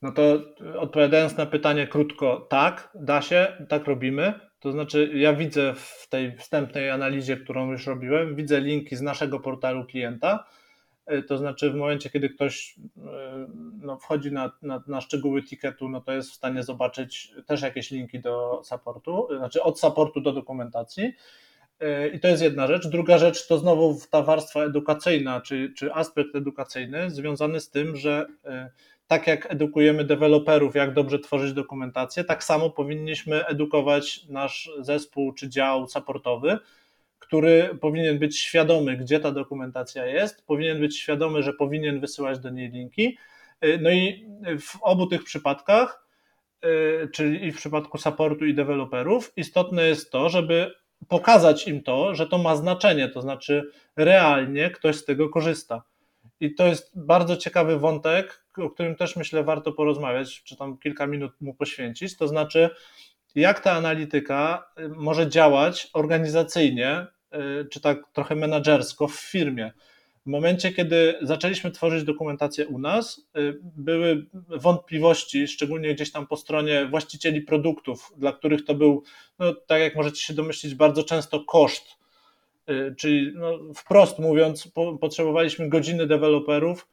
[0.02, 0.22] No to
[0.78, 4.34] odpowiadając na pytanie krótko, tak, da się, tak robimy.
[4.64, 9.40] To znaczy, ja widzę w tej wstępnej analizie, którą już robiłem, widzę linki z naszego
[9.40, 10.44] portalu klienta.
[11.06, 13.46] E, to znaczy, w momencie, kiedy ktoś e,
[13.82, 17.90] no, wchodzi na, na, na szczegóły ticketu, no to jest w stanie zobaczyć też jakieś
[17.90, 21.12] linki do supportu, znaczy od supportu do dokumentacji.
[21.80, 22.88] E, I to jest jedna rzecz.
[22.88, 28.26] Druga rzecz to znowu ta warstwa edukacyjna, czy, czy aspekt edukacyjny związany z tym, że
[29.06, 35.48] tak jak edukujemy deweloperów, jak dobrze tworzyć dokumentację, tak samo powinniśmy edukować nasz zespół czy
[35.48, 36.58] dział supportowy,
[37.18, 42.50] który powinien być świadomy, gdzie ta dokumentacja jest, powinien być świadomy, że powinien wysyłać do
[42.50, 43.18] niej linki.
[43.80, 44.26] No i
[44.60, 46.06] w obu tych przypadkach,
[46.64, 50.74] y, czyli i w przypadku supportu i deweloperów, istotne jest to, żeby
[51.08, 55.82] pokazać im to, że to ma znaczenie, to znaczy realnie ktoś z tego korzysta.
[56.40, 61.06] I to jest bardzo ciekawy wątek, o którym też myślę warto porozmawiać, czy tam kilka
[61.06, 62.16] minut mu poświęcić.
[62.16, 62.70] To znaczy,
[63.34, 67.06] jak ta analityka y, może działać organizacyjnie,
[67.62, 69.72] y, czy tak trochę menedżersko w firmie.
[70.26, 76.36] W momencie, kiedy zaczęliśmy tworzyć dokumentację u nas, y, były wątpliwości, szczególnie gdzieś tam po
[76.36, 79.02] stronie właścicieli produktów, dla których to był,
[79.38, 82.04] no, tak jak możecie się domyślić, bardzo często koszt
[82.96, 86.88] czyli no, wprost mówiąc, po, potrzebowaliśmy godziny deweloperów,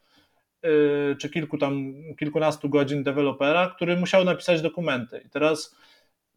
[1.19, 5.21] czy kilku tam, kilkunastu godzin dewelopera, który musiał napisać dokumenty.
[5.25, 5.75] I teraz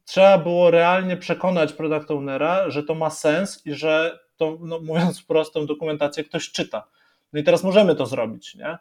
[0.05, 5.20] trzeba było realnie przekonać product ownera, że to ma sens i że to, no, mówiąc
[5.20, 6.87] wprost, tą dokumentację ktoś czyta.
[7.33, 8.79] No i teraz możemy to zrobić, nie?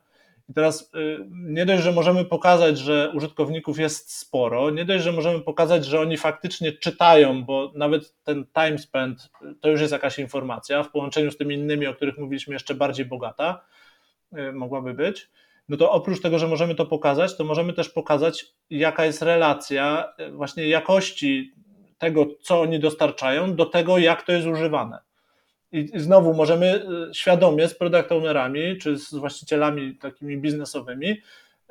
[0.49, 5.11] I teraz y, nie dość, że możemy pokazać, że użytkowników jest sporo, nie dość, że
[5.11, 9.29] możemy pokazać, że oni faktycznie czytają, bo nawet ten time spent
[9.61, 13.05] to już jest jakaś informacja, w połączeniu z tymi innymi, o których mówiliśmy, jeszcze bardziej
[13.05, 13.82] bogata y,
[14.53, 15.29] mogłaby być.
[15.69, 20.13] No to oprócz tego, że możemy to pokazać, to możemy też pokazać, jaka jest relacja
[20.19, 21.53] y, właśnie jakości
[21.97, 24.99] tego, co oni dostarczają, do tego, jak to jest używane.
[25.71, 31.09] I znowu możemy y, świadomie z product ownerami czy z właścicielami takimi biznesowymi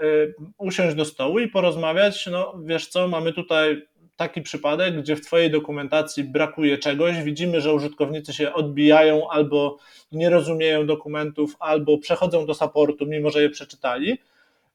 [0.02, 3.86] y, usiąść do stołu i porozmawiać, no wiesz co, mamy tutaj
[4.16, 9.78] taki przypadek, gdzie w Twojej dokumentacji brakuje czegoś, widzimy, że użytkownicy się odbijają albo
[10.12, 14.18] nie rozumieją dokumentów, albo przechodzą do supportu, mimo że je przeczytali,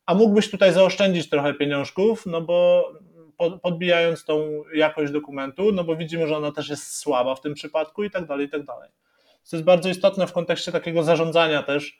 [0.06, 2.92] a mógłbyś tutaj zaoszczędzić trochę pieniążków, no bo
[3.62, 8.04] podbijając tą jakość dokumentu, no bo widzimy, że ona też jest słaba w tym przypadku
[8.04, 8.90] i tak dalej, i tak dalej.
[9.50, 12.00] To jest bardzo istotne w kontekście takiego zarządzania też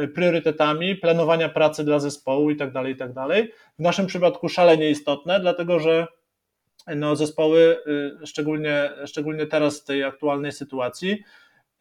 [0.00, 3.52] y, priorytetami, planowania pracy dla zespołu i tak dalej, i tak dalej.
[3.78, 6.06] W naszym przypadku szalenie istotne, dlatego że
[6.86, 7.78] no, zespoły,
[8.22, 11.22] y, szczególnie, szczególnie teraz w tej aktualnej sytuacji,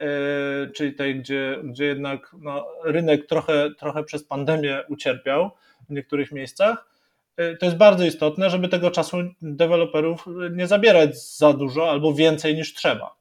[0.02, 5.52] y, czyli tej, gdzie, gdzie jednak no, rynek trochę, trochę przez pandemię ucierpiał
[5.90, 6.96] w niektórych miejscach,
[7.60, 12.74] to jest bardzo istotne, żeby tego czasu deweloperów nie zabierać za dużo albo więcej niż
[12.74, 13.16] trzeba.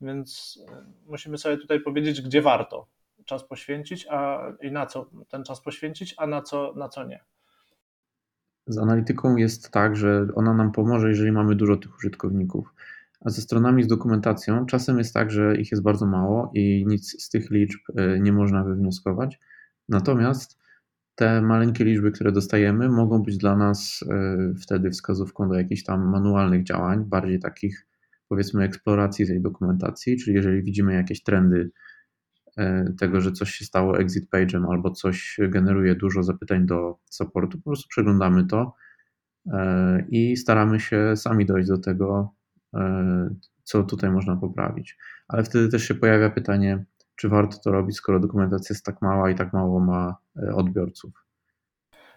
[0.00, 0.58] Więc
[1.06, 2.86] musimy sobie tutaj powiedzieć, gdzie warto
[3.24, 7.20] czas poświęcić, a i na co ten czas poświęcić, a na co, na co nie.
[8.66, 12.74] Z analityką jest tak, że ona nam pomoże, jeżeli mamy dużo tych użytkowników.
[13.20, 17.22] A ze stronami z dokumentacją czasem jest tak, że ich jest bardzo mało i nic
[17.22, 19.40] z tych liczb e, nie można wywnioskować.
[19.88, 20.58] Natomiast
[21.14, 26.08] te maleńkie liczby, które dostajemy, mogą być dla nas e, wtedy wskazówką do jakichś tam
[26.08, 27.86] manualnych działań, bardziej takich
[28.28, 31.70] powiedzmy eksploracji tej dokumentacji, czyli jeżeli widzimy jakieś trendy
[32.98, 37.64] tego, że coś się stało exit page'em albo coś generuje dużo zapytań do supportu, po
[37.64, 38.74] prostu przeglądamy to
[39.52, 42.34] e, i staramy się sami dojść do tego,
[42.74, 43.28] e,
[43.62, 44.98] co tutaj można poprawić.
[45.28, 46.84] Ale wtedy też się pojawia pytanie,
[47.16, 51.26] czy warto to robić, skoro dokumentacja jest tak mała i tak mało ma e, odbiorców.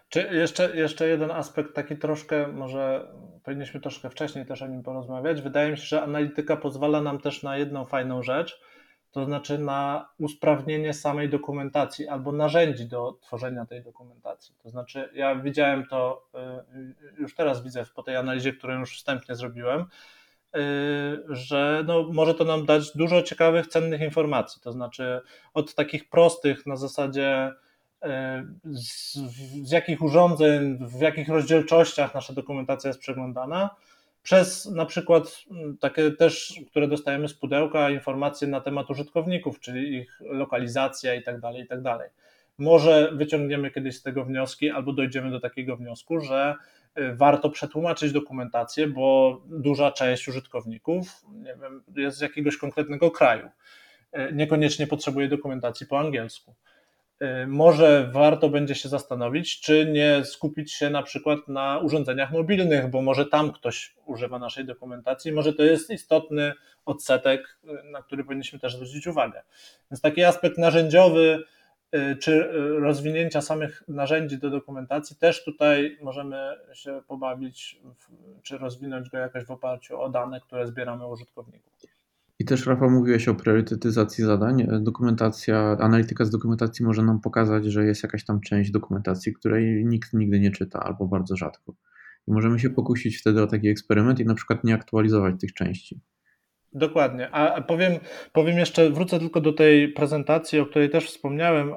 [0.08, 3.12] Czy jeszcze, jeszcze jeden aspekt, taki troszkę, może
[3.44, 5.42] powinniśmy troszkę wcześniej też o nim porozmawiać.
[5.42, 8.60] Wydaje mi się, że analityka pozwala nam też na jedną fajną rzecz,
[9.10, 14.54] to znaczy na usprawnienie samej dokumentacji albo narzędzi do tworzenia tej dokumentacji.
[14.62, 16.26] To znaczy, ja widziałem to,
[17.16, 20.60] y, już teraz widzę po tej analizie, którą już wstępnie zrobiłem, y,
[21.28, 24.62] że no, może to nam dać dużo ciekawych, cennych informacji.
[24.62, 25.20] To znaczy,
[25.54, 27.52] od takich prostych na zasadzie
[28.04, 28.08] y,
[28.64, 29.14] z,
[29.68, 33.70] z jakich urządzeń, w jakich rozdzielczościach nasza dokumentacja jest przeglądana,
[34.22, 39.96] przez na przykład mm, takie też, które dostajemy z pudełka, informacje na temat użytkowników, czyli
[39.96, 42.08] ich lokalizacja i tak dalej, i tak dalej.
[42.58, 46.54] Może wyciągniemy kiedyś z tego wnioski, albo dojdziemy do takiego wniosku, że
[46.98, 53.48] y, warto przetłumaczyć dokumentację, bo duża część użytkowników nie wiem, jest z jakiegoś konkretnego kraju.
[54.18, 56.54] Y, niekoniecznie potrzebuje dokumentacji po angielsku.
[57.22, 62.90] Y, może warto będzie się zastanowić, czy nie skupić się na przykład na urządzeniach mobilnych,
[62.90, 66.52] bo może tam ktoś używa naszej dokumentacji, może to jest istotny
[66.84, 69.42] odsetek, y, na który powinniśmy też zwrócić uwagę.
[69.90, 71.44] Więc taki aspekt narzędziowy
[71.94, 72.48] y, czy
[72.80, 77.80] rozwinięcia samych narzędzi do dokumentacji też tutaj możemy się pobawić,
[78.42, 81.89] czy rozwinąć go jakoś w oparciu o dane, które zbieramy użytkowników.
[82.40, 84.66] I też, Rafał, mówiłeś o priorytetyzacji zadań.
[84.80, 90.12] Dokumentacja, analityka z dokumentacji może nam pokazać, że jest jakaś tam część dokumentacji, której nikt
[90.12, 91.74] nigdy nie czyta albo bardzo rzadko.
[92.28, 96.00] I możemy się pokusić wtedy o taki eksperyment i na przykład nie aktualizować tych części.
[96.72, 97.30] Dokładnie.
[97.30, 97.92] A powiem,
[98.32, 101.72] powiem jeszcze, wrócę tylko do tej prezentacji, o której też wspomniałem.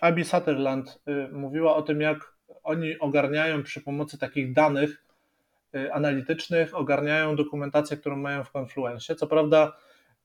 [0.00, 5.05] Abi, Sutherland y, mówiła o tym, jak oni ogarniają przy pomocy takich danych
[5.92, 9.14] analitycznych ogarniają dokumentację, którą mają w Confluencie.
[9.14, 9.72] Co prawda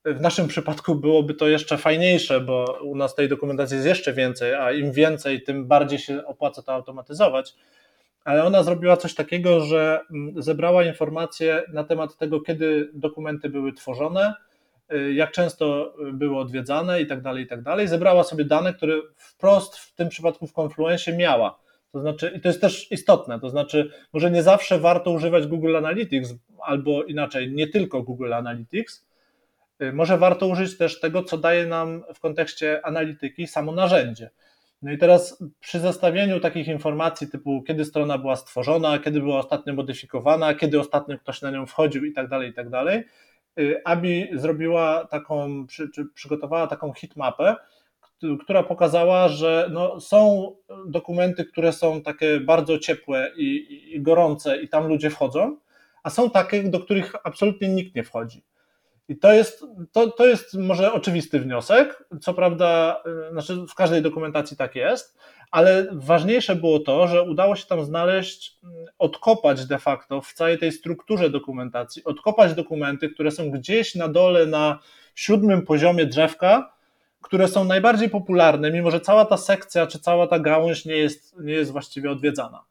[0.04, 4.54] w naszym przypadku byłoby to jeszcze fajniejsze, bo u nas tej dokumentacji jest jeszcze więcej,
[4.54, 7.54] a im więcej, tym bardziej się opłaca to automatyzować.
[8.24, 13.72] Ale ona zrobiła coś takiego, że mm, zebrała informacje na temat tego, kiedy dokumenty były
[13.72, 14.34] tworzone,
[14.92, 17.88] y, jak często były odwiedzane i tak dalej, i tak dalej.
[17.88, 21.58] Zebrała sobie dane, które wprost w tym przypadku w Confluencie miała.
[21.92, 25.76] To znaczy, i to jest też istotne, to znaczy, może nie zawsze warto używać Google
[25.76, 29.06] Analytics, albo inaczej, nie tylko Google Analytics.
[29.82, 34.30] Y, może warto użyć też tego, co daje nam w kontekście analityki samo narzędzie.
[34.82, 39.74] No i teraz przy zestawieniu takich informacji typu kiedy strona była stworzona, kiedy była ostatnio
[39.74, 43.04] modyfikowana, kiedy ostatnio ktoś na nią wchodził i tak dalej, i tak dalej,
[43.58, 47.56] y, Abi zrobiła taką, czy przygotowała taką hitmapę,
[48.40, 50.52] która pokazała, że no, są
[50.86, 55.56] dokumenty, które są takie bardzo ciepłe i, i, gorące, i tam ludzie wchodzą,
[56.02, 58.44] a są takie, do których absolutnie nikt nie wchodzi.
[59.08, 62.04] I to jest, to, to jest może oczywisty wniosek.
[62.20, 65.18] Co prawda, y, znaczy w każdej dokumentacji tak jest,
[65.50, 70.58] ale ważniejsze było to, że udało się tam znaleźć, mm, odkopać de facto w całej
[70.58, 74.78] tej strukturze dokumentacji, odkopać dokumenty, które są gdzieś na dole na
[75.14, 76.72] siódmym poziomie drzewka,
[77.22, 81.38] które są najbardziej popularne, mimo że cała ta sekcja czy cała ta gałąź nie jest,
[81.40, 82.64] nie jest właściwie odwiedzana.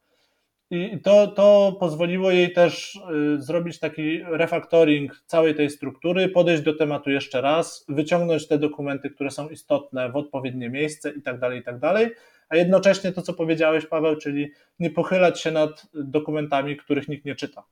[0.70, 3.00] I to, to pozwoliło jej też
[3.36, 9.10] y, zrobić taki refactoring całej tej struktury, podejść do tematu jeszcze raz, wyciągnąć te dokumenty,
[9.10, 12.10] które są istotne w odpowiednie miejsce i tak dalej, i tak dalej,
[12.48, 17.34] a jednocześnie to, co powiedziałeś, Paweł, czyli nie pochylać się nad dokumentami, których nikt nie
[17.34, 17.64] czyta.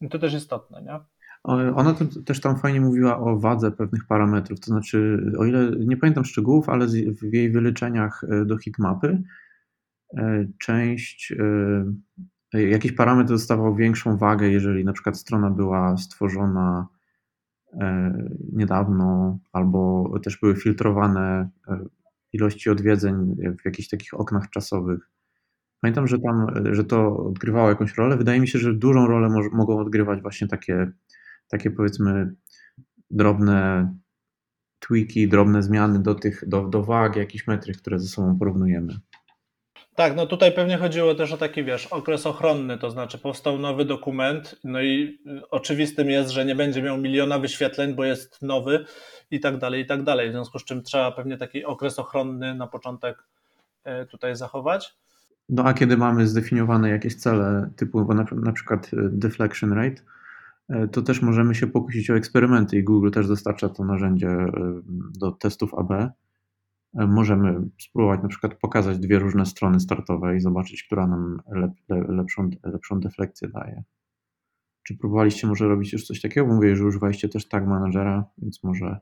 [0.00, 0.98] I to też istotne, nie?
[1.48, 1.94] Ona
[2.24, 6.68] też tam fajnie mówiła o wadze pewnych parametrów, to znaczy, o ile nie pamiętam szczegółów,
[6.68, 9.22] ale w jej wyliczeniach e, do hitmapy
[10.16, 11.32] e, część,
[12.54, 16.88] e, jakiś parametr dostawał większą wagę, jeżeli na przykład strona była stworzona
[18.52, 21.48] niedawno, albo też były filtrowane
[22.32, 25.10] ilości odwiedzeń w jakichś takich oknach czasowych.
[25.80, 28.16] Pamiętam, że tam, że to odgrywało jakąś rolę.
[28.16, 30.92] Wydaje mi się, że dużą rolę mogą odgrywać właśnie takie
[31.48, 32.34] takie powiedzmy
[33.10, 33.88] drobne
[34.78, 38.98] tweaki, drobne zmiany do tych, do, do wag, jakichś metryk, które ze sobą porównujemy.
[39.98, 43.84] Tak, no tutaj pewnie chodziło też o taki, wiesz, okres ochronny, to znaczy powstał nowy
[43.84, 45.18] dokument, no i
[45.50, 48.84] oczywistym jest, że nie będzie miał miliona wyświetleń, bo jest nowy
[49.30, 52.54] i tak dalej, i tak dalej, w związku z czym trzeba pewnie taki okres ochronny
[52.54, 53.24] na początek
[53.84, 54.96] e, tutaj zachować.
[55.48, 60.02] No a kiedy mamy zdefiniowane jakieś cele typu na, na przykład e, deflection rate,
[60.92, 64.50] to też możemy się pokusić o eksperymenty i Google też dostarcza to narzędzie e,
[65.18, 65.90] do testów AB.
[65.92, 66.12] E,
[66.94, 71.72] możemy spróbować na przykład pokazać dwie różne strony startowe i zobaczyć, która nam lep,
[72.08, 73.82] lepszą, lepszą deflekcję daje.
[74.82, 76.46] Czy próbowaliście może robić już coś takiego?
[76.46, 79.00] Mówię, że używaliście też tag managera, więc może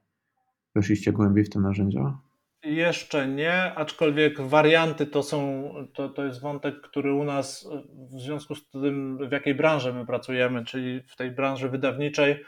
[0.77, 2.19] Weszliście głębiej w te narzędzia?
[2.63, 7.69] Jeszcze nie, aczkolwiek warianty to są, to, to jest wątek, który u nas
[8.17, 12.45] w związku z tym, w jakiej branży my pracujemy, czyli w tej branży wydawniczej,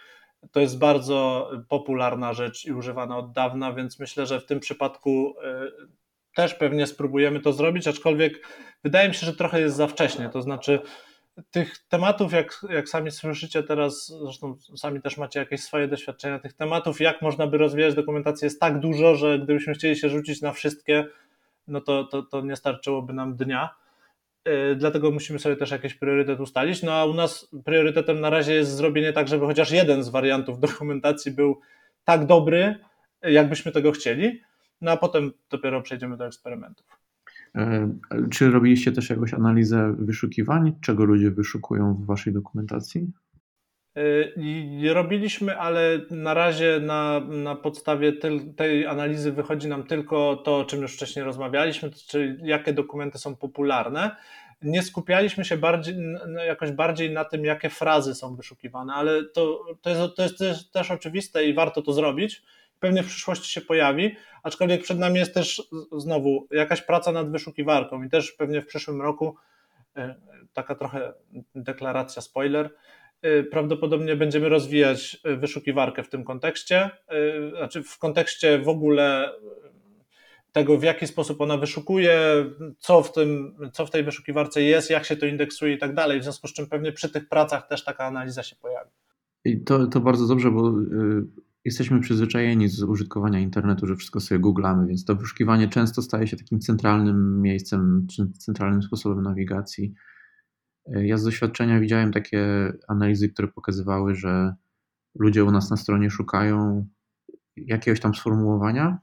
[0.52, 5.34] to jest bardzo popularna rzecz i używana od dawna, więc myślę, że w tym przypadku
[5.40, 5.88] y,
[6.34, 8.48] też pewnie spróbujemy to zrobić, aczkolwiek
[8.84, 10.28] wydaje mi się, że trochę jest za wcześnie.
[10.28, 10.80] To znaczy,
[11.50, 16.52] tych tematów, jak, jak sami słyszycie teraz, zresztą sami też macie jakieś swoje doświadczenia, tych
[16.52, 20.52] tematów, jak można by rozwijać dokumentację, jest tak dużo, że gdybyśmy chcieli się rzucić na
[20.52, 21.06] wszystkie,
[21.68, 23.74] no to, to, to nie starczyłoby nam dnia.
[24.44, 26.82] Yy, dlatego musimy sobie też jakiś priorytet ustalić.
[26.82, 30.60] No a u nas priorytetem na razie jest zrobienie tak, żeby chociaż jeden z wariantów
[30.68, 31.60] dokumentacji był
[32.04, 32.78] tak dobry,
[33.22, 34.42] jakbyśmy tego chcieli.
[34.80, 37.07] No a potem dopiero przejdziemy do eksperymentów.
[37.54, 37.92] E,
[38.30, 40.72] czy robiliście też jakąś analizę wyszukiwań?
[40.80, 43.12] Czego ludzie wyszukują w waszej dokumentacji?
[43.96, 48.12] E, robiliśmy, ale na razie na, na podstawie
[48.56, 53.36] tej analizy wychodzi nam tylko to, o czym już wcześniej rozmawialiśmy, czyli jakie dokumenty są
[53.36, 54.16] popularne.
[54.62, 55.96] Nie skupialiśmy się bardziej,
[56.46, 60.70] jakoś bardziej na tym, jakie frazy są wyszukiwane, ale to, to, jest, to jest też,
[60.70, 62.42] też oczywiste i warto to zrobić
[62.80, 68.02] pewnie w przyszłości się pojawi, aczkolwiek przed nami jest też znowu jakaś praca nad wyszukiwarką
[68.02, 69.36] i też pewnie w przyszłym roku
[69.96, 70.14] e,
[70.52, 71.12] taka trochę
[71.54, 72.70] deklaracja spoiler,
[73.22, 79.32] e, prawdopodobnie będziemy rozwijać wyszukiwarkę w tym kontekście, e, znaczy w kontekście w ogóle
[80.52, 82.44] tego, w jaki sposób ona wyszukuje,
[82.78, 86.20] co w, tym, co w tej wyszukiwarce jest, jak się to indeksuje i tak dalej.
[86.20, 88.90] W związku z czym pewnie przy tych pracach też taka analiza się pojawi.
[89.44, 90.72] I to, to bardzo dobrze, bo
[91.64, 96.36] jesteśmy przyzwyczajeni z użytkowania internetu, że wszystko sobie googlamy, więc to wyszukiwanie często staje się
[96.36, 99.94] takim centralnym miejscem, czy centralnym sposobem nawigacji.
[100.86, 104.54] Ja z doświadczenia widziałem takie analizy, które pokazywały, że
[105.14, 106.86] ludzie u nas na stronie szukają
[107.56, 108.98] jakiegoś tam sformułowania,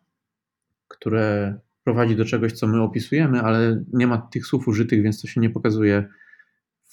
[0.88, 5.28] które prowadzi do czegoś, co my opisujemy, ale nie ma tych słów użytych, więc to
[5.28, 6.10] się nie pokazuje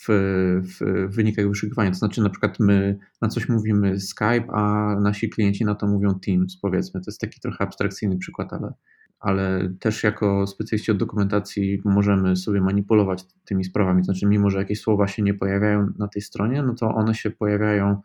[0.03, 1.91] w, w wynikach wyszukiwania.
[1.91, 6.19] To znaczy, na przykład my na coś mówimy Skype, a nasi klienci na to mówią
[6.27, 7.01] Teams, powiedzmy.
[7.01, 8.73] To jest taki trochę abstrakcyjny przykład, ale,
[9.21, 14.01] ale też jako specjaliści od dokumentacji możemy sobie manipulować tymi sprawami.
[14.01, 17.15] To znaczy, mimo że jakieś słowa się nie pojawiają na tej stronie, no to one
[17.15, 18.01] się pojawiają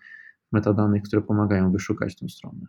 [0.50, 2.68] w metadanych, które pomagają wyszukać tę stronę.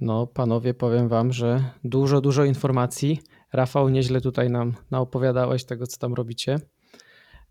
[0.00, 3.20] No, panowie, powiem wam, że dużo, dużo informacji.
[3.52, 6.58] Rafał, nieźle tutaj nam naopowiadałeś tego, co tam robicie.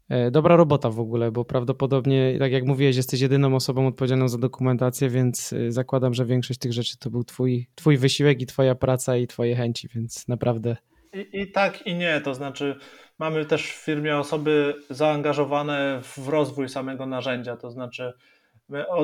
[0.09, 4.37] E, dobra robota w ogóle, bo prawdopodobnie, tak jak mówiłeś, jesteś jedyną osobą odpowiedzialną za
[4.37, 8.75] dokumentację, więc e, zakładam, że większość tych rzeczy to był twój, twój wysiłek i twoja
[8.75, 10.77] praca i twoje chęci, więc naprawdę.
[11.13, 12.75] I, I tak i nie, to znaczy
[13.19, 18.13] mamy też w firmie osoby zaangażowane w rozwój samego narzędzia, to znaczy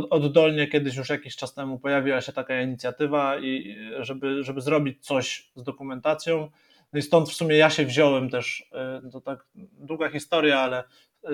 [0.10, 5.52] oddolnie kiedyś już jakiś czas temu pojawiła się taka inicjatywa i żeby, żeby zrobić coś
[5.56, 6.50] z dokumentacją,
[6.94, 9.46] no i stąd w sumie ja się wziąłem też, e, to tak
[9.80, 10.84] długa historia, ale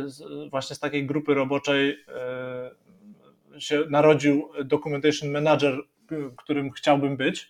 [0.05, 5.77] z, właśnie z takiej grupy roboczej e, się narodził Documentation Manager,
[6.37, 7.49] którym chciałbym być.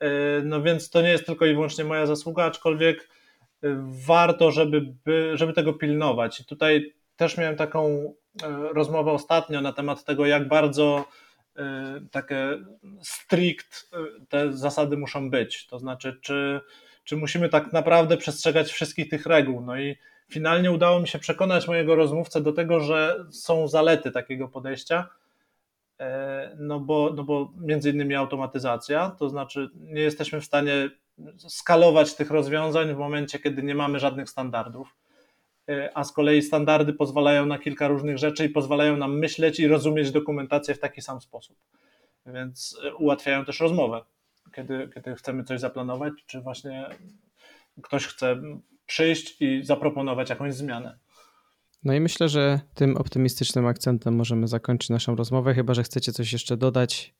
[0.00, 0.08] E,
[0.44, 3.08] no więc to nie jest tylko i wyłącznie moja zasługa, aczkolwiek
[4.06, 4.94] warto, żeby,
[5.34, 6.40] żeby tego pilnować.
[6.40, 8.14] I tutaj też miałem taką
[8.74, 11.04] rozmowę ostatnio na temat tego, jak bardzo
[12.10, 12.58] takie
[13.02, 13.90] strict
[14.28, 15.66] te zasady muszą być.
[15.66, 16.60] To znaczy, czy
[17.08, 19.60] czy musimy tak naprawdę przestrzegać wszystkich tych reguł.
[19.60, 19.96] No i
[20.30, 25.08] finalnie udało mi się przekonać mojego rozmówcę do tego, że są zalety takiego podejścia.
[26.00, 30.90] E, no bo, no bo między innymi automatyzacja, to znaczy nie jesteśmy w stanie
[31.36, 34.96] skalować tych rozwiązań w momencie, kiedy nie mamy żadnych standardów,
[35.68, 39.68] e, a z kolei standardy pozwalają na kilka różnych rzeczy i pozwalają nam myśleć i
[39.68, 41.56] rozumieć dokumentację w taki sam sposób.
[42.26, 44.02] Więc e, ułatwiają też rozmowę
[44.58, 46.88] kiedy, kiedy chcemy coś zaplanować, czy właśnie
[47.82, 48.36] ktoś chce
[48.86, 50.98] przyjść i zaproponować jakąś zmianę.
[51.84, 56.32] No i myślę, że tym optymistycznym akcentem możemy zakończyć naszą rozmowę, chyba że chcecie coś
[56.32, 57.14] jeszcze dodać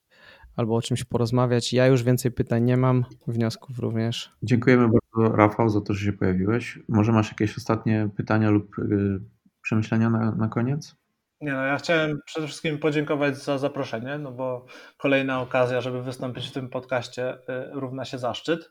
[0.56, 1.72] albo o czymś porozmawiać.
[1.72, 4.32] Ja już więcej pytań nie mam, wniosków również.
[4.42, 6.78] Dziękujemy bardzo, Rafał, za to, że się pojawiłeś.
[6.88, 9.20] Może masz jakieś ostatnie pytania lub yy,
[9.62, 10.96] przemyślenia na, na koniec?
[11.40, 14.66] Nie no, ja chciałem przede wszystkim podziękować za zaproszenie, no bo
[14.96, 17.38] kolejna okazja, żeby wystąpić w tym podcaście y,
[17.72, 18.70] równa się zaszczyt,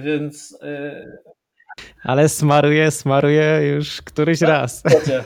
[0.00, 0.58] więc...
[0.62, 1.18] Y,
[2.02, 4.82] Ale smaruję, smaruję już któryś tak, raz.
[4.86, 5.24] Y,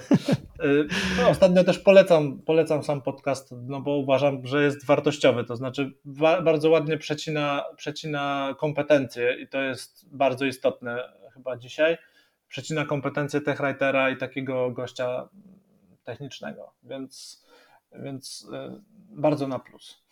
[1.19, 5.93] no, ostatnio też polecam, polecam sam podcast, no bo uważam, że jest wartościowy, to znaczy
[6.45, 11.99] bardzo ładnie przecina, przecina kompetencje i to jest bardzo istotne chyba dzisiaj.
[12.49, 15.29] Przecina kompetencje techwritera i takiego gościa
[16.09, 17.45] technicznego, więc,
[17.93, 18.81] więc e,
[19.11, 20.03] bardzo na plus.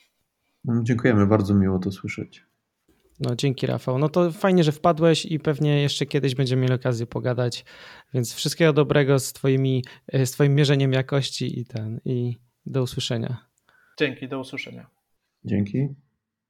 [0.65, 2.45] No, dziękujemy, bardzo miło to słyszeć.
[3.21, 3.99] No dzięki Rafał.
[3.99, 7.65] No to fajnie, że wpadłeś i pewnie jeszcze kiedyś będziemy mieli okazję pogadać,
[8.15, 9.85] więc wszystkiego dobrego z, twoimi,
[10.25, 12.37] z twoim mierzeniem jakości i ten i
[12.67, 13.47] do usłyszenia.
[13.99, 14.91] Dzięki, do usłyszenia.
[15.45, 15.89] Dzięki.